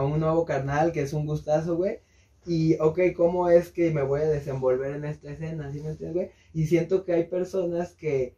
[0.00, 1.98] un nuevo carnal que es un gustazo, güey.
[2.46, 5.72] Y, ok, ¿cómo es que me voy a desenvolver en esta escena?
[5.72, 6.30] ¿Sí me entiendes, güey?
[6.54, 8.36] Y siento que hay personas que,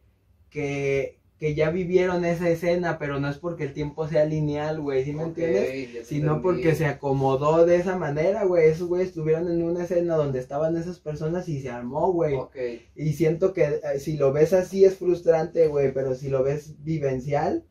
[0.48, 5.04] que, que ya vivieron esa escena, pero no es porque el tiempo sea lineal, güey,
[5.04, 6.06] ¿sí me Ok, entiendes?
[6.08, 6.42] Sino entendí.
[6.42, 8.68] porque se acomodó de esa manera, güey.
[8.68, 12.34] Esos güeyes estuvieron en una escena donde estaban esas personas y se armó, güey.
[12.34, 12.56] Ok,
[12.96, 16.74] Y siento que eh, si lo ves así es frustrante, güey, pero si lo ves
[16.82, 17.64] vivencial,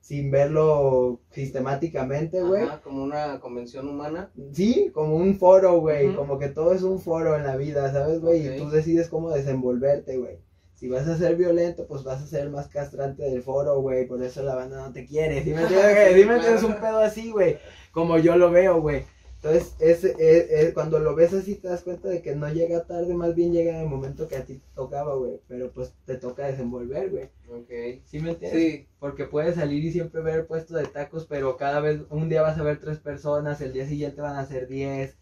[0.00, 2.66] sin verlo sistemáticamente, güey.
[2.82, 4.32] como una convención humana.
[4.52, 8.20] Sí, como un foro, güey, como que todo es un foro en la vida, ¿sabes,
[8.20, 8.46] güey?
[8.46, 10.38] Y tú decides cómo desenvolverte, güey.
[10.78, 14.06] Si vas a ser violento, pues vas a ser el más castrante del foro, güey,
[14.06, 16.14] por eso la banda no te quiere, ¿sí me entiendes?
[16.14, 16.60] Sí, ¿Sí me entiendes?
[16.60, 16.66] claro.
[16.68, 17.58] Un pedo así, güey,
[17.90, 19.04] como yo lo veo, güey.
[19.40, 22.84] Entonces, es, es- es- cuando lo ves así te das cuenta de que no llega
[22.86, 25.92] tarde, más bien llega en el momento que a ti te tocaba, güey, pero pues
[26.06, 27.24] te toca desenvolver, güey.
[27.48, 28.02] Ok.
[28.06, 28.60] ¿Sí me entiendes?
[28.62, 32.42] Sí, Porque puedes salir y siempre ver puesto de tacos, pero cada vez, un día
[32.42, 35.16] vas a ver tres personas, el día siguiente van a ser diez.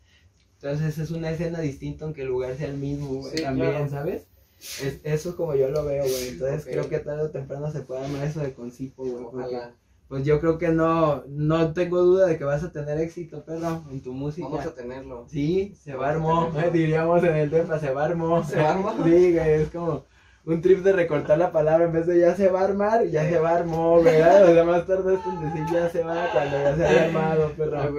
[0.55, 3.89] Entonces es una escena distinta aunque el lugar sea el mismo, güey, Sí, también, claro.
[3.91, 4.27] ¿sabes?
[4.59, 6.29] Es, eso es como yo lo veo, güey.
[6.29, 6.71] Entonces Ok.
[6.73, 9.25] creo que tarde o temprano se puede armar eso de concipo, güey.
[9.25, 9.75] porque, ojalá.
[10.09, 13.83] Pues yo creo que no, no tengo duda de que vas a tener éxito, perro,
[13.91, 14.47] en tu música.
[14.49, 15.27] Vamos a tenerlo.
[15.29, 16.71] Sí, se va Vamos armó, tenerlo.
[16.73, 18.45] diríamos en el tema, se va armó.
[18.45, 18.93] ¿Se va armó?
[19.05, 20.05] Sí, güey, es como
[20.45, 23.29] un trip de recortar la palabra en vez de ya se va a armar, ya
[23.29, 24.49] se va a armó, ¿verdad?
[24.49, 27.93] O sea, más tarde en decir ya se va cuando ya se ha armado, perro.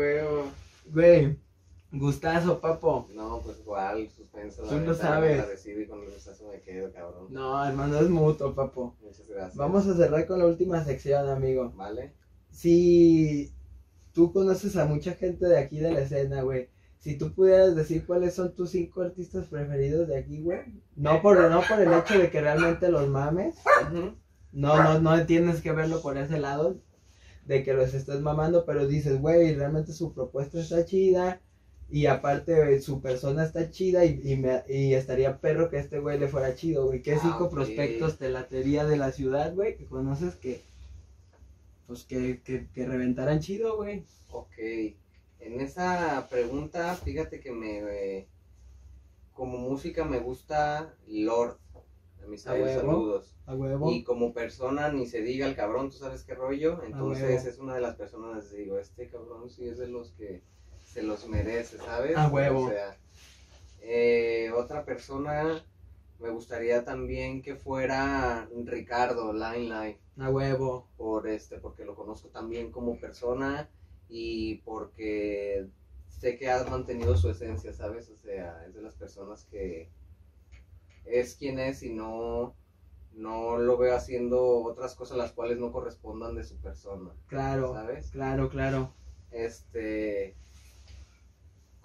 [0.93, 1.37] Güey,
[1.99, 3.07] gustazo, papo.
[3.13, 4.63] No, pues igual, suspenso.
[4.63, 5.39] Tú neta, sabes.
[5.39, 7.27] agradecido y con el gustazo me quedo, cabrón.
[7.29, 8.95] No, hermano, es mutuo, papo.
[9.01, 9.55] Muchas gracias.
[9.55, 11.71] Vamos a cerrar con la última sección, amigo.
[11.75, 12.13] ¿Vale?
[12.51, 13.53] Si
[14.13, 16.69] tú conoces a mucha gente de aquí de la escena, güey.
[16.97, 20.59] Si tú pudieras decir cuáles son tus cinco artistas preferidos de aquí, güey.
[20.95, 23.55] No por, no por el hecho de que realmente los mames.
[24.51, 26.81] No, no, no tienes que verlo por ese lado.
[27.45, 31.41] De que los estés mamando, pero dices, güey, realmente su propuesta está chida.
[31.89, 36.19] Y aparte su persona está chida y, y, me, y estaría perro que este güey
[36.19, 37.01] le fuera chido, güey.
[37.01, 39.75] ¿Qué Ah, cinco prospectos te latería de la ciudad, güey?
[39.77, 40.61] Que conoces que,
[41.87, 44.05] pues que, que, que reventaran chido, güey.
[44.31, 44.57] Ok.
[45.39, 47.79] En esa pregunta, fíjate que me.
[47.79, 48.27] eh,
[49.33, 51.57] como música me gusta Lord.
[52.23, 52.67] A mis huevo.
[52.81, 53.35] saludos.
[53.45, 53.91] A huevo.
[53.91, 56.83] Y como persona, ni se diga el cabrón, tú sabes qué rollo.
[56.83, 60.41] Entonces es una de las personas, digo, este cabrón sí es de los que
[60.97, 62.17] se los merece, ¿sabes?
[62.17, 62.65] A huevo.
[62.65, 62.97] O sea,
[63.81, 65.63] eh, otra persona,
[66.19, 70.87] me gustaría también que fuera Ricardo Line Line, A huevo.
[70.97, 73.69] por este, porque lo conozco también como persona
[74.09, 75.67] y porque
[76.07, 78.09] sé que has mantenido su esencia, ¿sabes?
[78.09, 79.89] O sea, es de las personas que
[81.05, 82.55] es quien es y no,
[83.13, 87.73] no lo veo haciendo otras cosas las cuales no correspondan de su persona, Claro.
[87.75, 88.09] ¿sabes?
[88.09, 88.93] Claro, claro.
[89.29, 90.35] Este,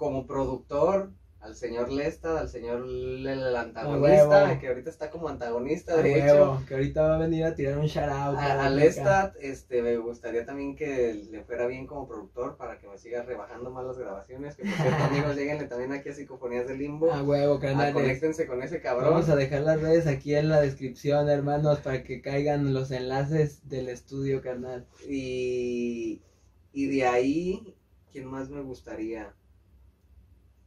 [0.03, 5.97] como productor, al señor Lesta, al señor el antagonista, que ahorita está como antagonista, A
[6.03, 6.55] de huevo.
[6.57, 6.67] hecho.
[6.69, 8.37] Que ahorita va a venir a tirar un shout out.
[8.39, 12.97] A, a este, me gustaría también que le fuera bien como productor para que me
[12.97, 14.55] siga rebajando más las grabaciones.
[14.55, 17.13] Que por cierto, amigos, lleguenle también aquí a Psicofonías de Limbo.
[17.13, 17.95] A huevo, Ah, canales.
[17.95, 19.11] conéctense con ese cabrón.
[19.11, 23.69] Vamos a dejar las redes aquí en la descripción, hermanos, para que caigan los enlaces
[23.69, 24.87] del estudio, carnal.
[25.09, 26.23] Y,
[26.73, 27.75] y de ahí,
[28.13, 29.35] ¿quién más me gustaría?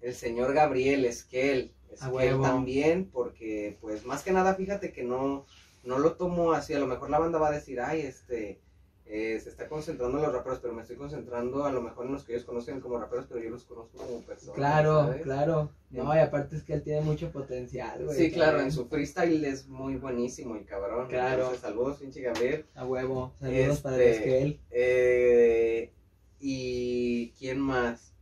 [0.06, 1.74] El señor Gabriel Esquel.
[1.92, 5.48] Esquel también, porque pues más que nada, fíjate que no,
[5.84, 6.74] no lo tomo así.
[6.76, 8.62] A lo mejor la banda va a decir, ay, este,
[9.08, 12.12] eh, se está concentrando en los raperos, pero me estoy concentrando a lo mejor en
[12.12, 14.56] los que ellos conocen como raperos, pero yo los conozco como personas.
[14.56, 15.22] Claro, ¿sabes?
[15.24, 15.72] claro.
[15.90, 18.16] No, y aparte es que él tiene mucho potencial, güey.
[18.16, 21.08] Sí, claro, en su freestyle es muy buenísimo el cabrón.
[21.08, 21.42] Claro.
[21.46, 22.66] Entonces, saludos, pinche Gabriel.
[22.76, 23.34] A huevo.
[23.40, 24.60] Saludos para el Este, Esquel.
[24.70, 25.92] Eh,
[26.40, 28.15] ¿Y quién más?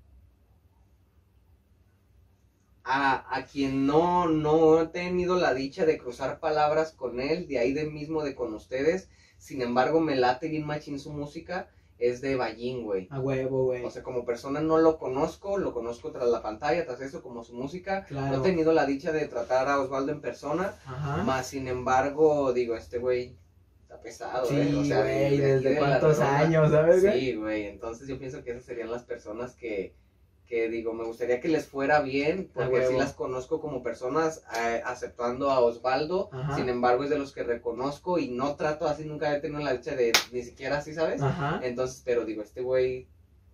[2.86, 7.59] A, a quien no, no he tenido la dicha de cruzar palabras con él, de
[7.59, 12.19] ahí de mismo de con ustedes, sin embargo me late bien machín su música, es
[12.19, 13.07] de Ballín, güey.
[13.11, 13.86] A huevo, güey.
[13.86, 17.43] O sea, como persona no lo conozco, lo conozco tras la pantalla, tras eso, como
[17.45, 18.03] su música.
[18.05, 18.36] Claro.
[18.38, 21.23] No he tenido la dicha de tratar a Osvaldo en persona, Ajá.
[21.23, 23.38] más sin embargo, digo, este güey
[23.84, 24.75] está pesado, Sí, ¿eh?
[24.75, 26.39] O sea, de- güey, de desde de la cuántos redonda.
[26.39, 27.19] años, ¿sabes, güey?
[27.21, 29.95] Sí, güey, entonces yo pienso que esas serían las personas que,
[30.53, 32.99] que digo, me gustaría que les fuera bien, porque sí huevo.
[32.99, 36.55] las conozco como personas, eh, aceptando a Osvaldo, Ajá.
[36.55, 39.73] sin embargo es de los que reconozco y no trato así, nunca he tenido la
[39.73, 41.23] dicha de ni siquiera así, ¿sabes?
[41.23, 41.59] Ajá.
[41.63, 43.07] Entonces, pero digo, este güey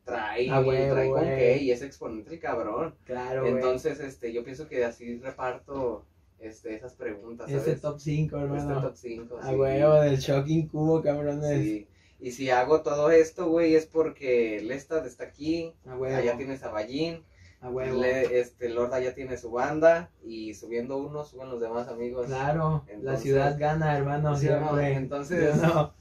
[0.03, 2.93] trae, A huevo, trae con qué y es exponente el cabrón.
[3.05, 3.53] Claro, güey.
[3.53, 6.03] Entonces, este, yo pienso que así reparto
[6.39, 7.65] este, esas preguntas, ¿sabes?
[7.65, 8.81] Ese top 5, Este hermano.
[8.81, 9.39] top 5.
[9.41, 11.61] A huevo, del Shocking Cubo, cabrones.
[11.63, 11.87] Sí.
[12.19, 15.73] Y si hago todo esto, güey, es porque Lestad está aquí,
[16.15, 17.23] allá tienes a Ballín.
[18.01, 22.27] Le- este, Lorda ya tiene su banda y subiendo uno, suben los demás amigos.
[22.27, 24.93] Claro, la ciudad gana, hermano, ¿Sí siempre.
[24.93, 25.55] Entonces,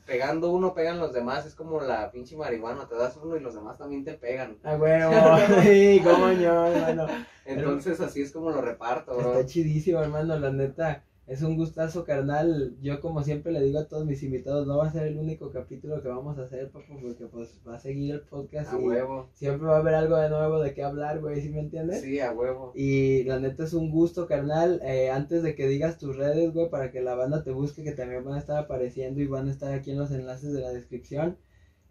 [0.07, 1.47] pegando uno, pegan los demás.
[1.47, 4.59] Es como la pinche marihuana, te das uno y los demás también te pegan.
[4.62, 5.12] A huevo,
[5.62, 7.07] sí, coño, hermano.
[7.45, 9.33] Entonces, así es como lo reparto, bro.
[9.35, 11.03] Está chidísimo, hermano, la neta.
[11.29, 12.74] Es un gustazo, carnal.
[12.81, 15.51] Yo, como siempre le digo a todos mis invitados, no va a ser el único
[15.51, 18.83] capítulo que vamos a hacer, papu, porque pues va a seguir el podcast A y
[18.83, 19.29] huevo.
[19.35, 22.01] siempre va a haber algo de nuevo de qué hablar, güey, ¿sí me entiendes?
[22.01, 22.72] Sí, a huevo.
[22.74, 24.81] Y la neta es un gusto, carnal.
[24.83, 27.93] Eh, antes de que digas tus redes, güey, para que la banda te busque, que
[27.93, 30.72] también van a estar apareciendo y van a estar aquí en los enlaces de la
[30.72, 31.37] descripción.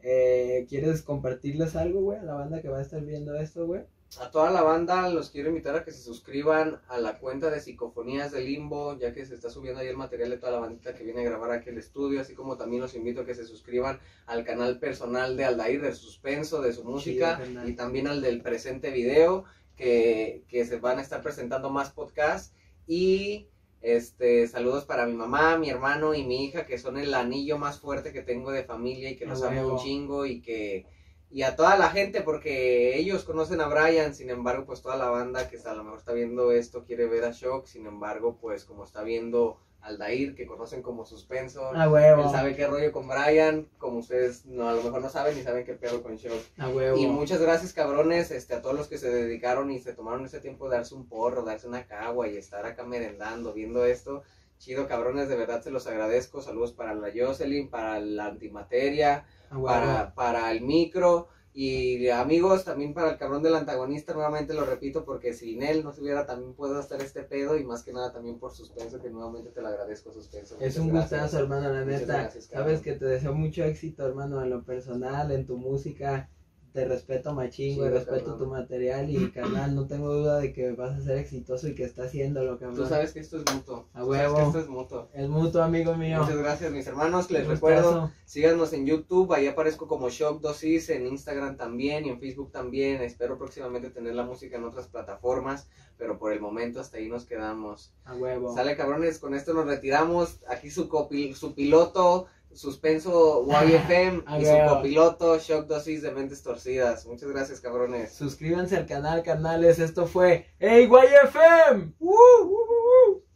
[0.02, 3.84] Eh, ¿Quieres compartirles algo, güey, a la banda que va a estar viendo esto, güey?
[4.20, 7.60] A toda la banda los quiero invitar a que se suscriban a la cuenta de
[7.60, 10.96] Psicofonías de Limbo, ya que se está subiendo ahí el material de toda la bandita
[10.96, 13.46] que viene a grabar aquí el estudio, así como también los invito a que se
[13.46, 18.42] suscriban al canal personal de Aldair, del suspenso, de su música, y también al del
[18.42, 19.44] presente video,
[19.76, 22.54] que, que se van a estar presentando más podcasts.
[22.88, 23.50] Y
[23.82, 27.80] este saludos para mi mamá, mi hermano y mi hija, que son el anillo más
[27.80, 30.88] fuerte que tengo de familia y que A los amo un chingo y que
[31.30, 35.10] y a toda la gente porque ellos conocen a Brian, sin embargo, pues toda la
[35.10, 38.64] banda que a lo mejor está viendo esto quiere ver a Shock, sin embargo, pues
[38.66, 42.24] como está viendo Aldair, que conocen como Suspenso, A huevo.
[42.24, 45.44] él sabe qué rollo con Brian, como ustedes no, a lo mejor no saben ni
[45.44, 46.42] saben qué pedo con Shock.
[46.58, 46.98] A huevo.
[46.98, 50.40] Y muchas gracias, cabrones, este, a todos los que se dedicaron y se tomaron ese
[50.40, 54.24] tiempo de darse un porro, darse una cagua y estar acá merendando, viendo esto.
[54.58, 56.42] Chido, cabrones, de verdad se los agradezco.
[56.42, 59.66] Saludos para la Jocelyn, para la antimateria, A huevo.
[59.66, 61.30] para, para el micro.
[61.60, 65.92] Y amigos, también para el cabrón del antagonista, nuevamente lo repito, porque sin él no
[65.92, 69.10] se hubiera también puedo hacer este pedo y más que nada también por suspenso, que
[69.10, 70.56] nuevamente te lo agradezco, suspenso.
[70.60, 71.22] Es un gracias.
[71.22, 72.06] gustazo, hermano, la neta.
[72.22, 72.46] gracias.
[72.46, 76.30] Sabes que te deseo mucho éxito, hermano, en lo personal, en tu música.
[76.78, 79.74] Te respeto machín, güey, Chido, respeto tu material y canal.
[79.74, 82.76] No tengo duda de que vas a ser exitoso y que está haciéndolo, cabrón.
[82.76, 83.88] Tú sabes que esto es mutuo.
[83.94, 84.36] A sabes huevo.
[84.36, 85.10] que esto es mutuo.
[85.12, 86.20] Es mutuo, amigo mío.
[86.22, 87.32] Muchas gracias, mis hermanos.
[87.32, 89.34] Les recuerdo, síganos en YouTube.
[89.34, 93.02] Ahí aparezco como Shock Dosis, en Instagram también y en Facebook también.
[93.02, 95.68] Espero próximamente tener la música en otras plataformas,
[95.98, 97.92] pero por el momento hasta ahí nos quedamos.
[98.06, 98.54] A huevo.
[98.54, 100.42] Sale, cabrones, con esto nos retiramos.
[100.48, 107.06] Aquí su, copi- su piloto, Suspenso YFM y su copiloto Shock Dosis de Mentes Torcidas.
[107.06, 108.14] Muchas gracias, cabrones.
[108.14, 109.78] Suscríbanse al canal, canales.
[109.78, 111.94] Esto fue Hey YFM.
[112.00, 113.27] ¡Woo, woo, woo, woo!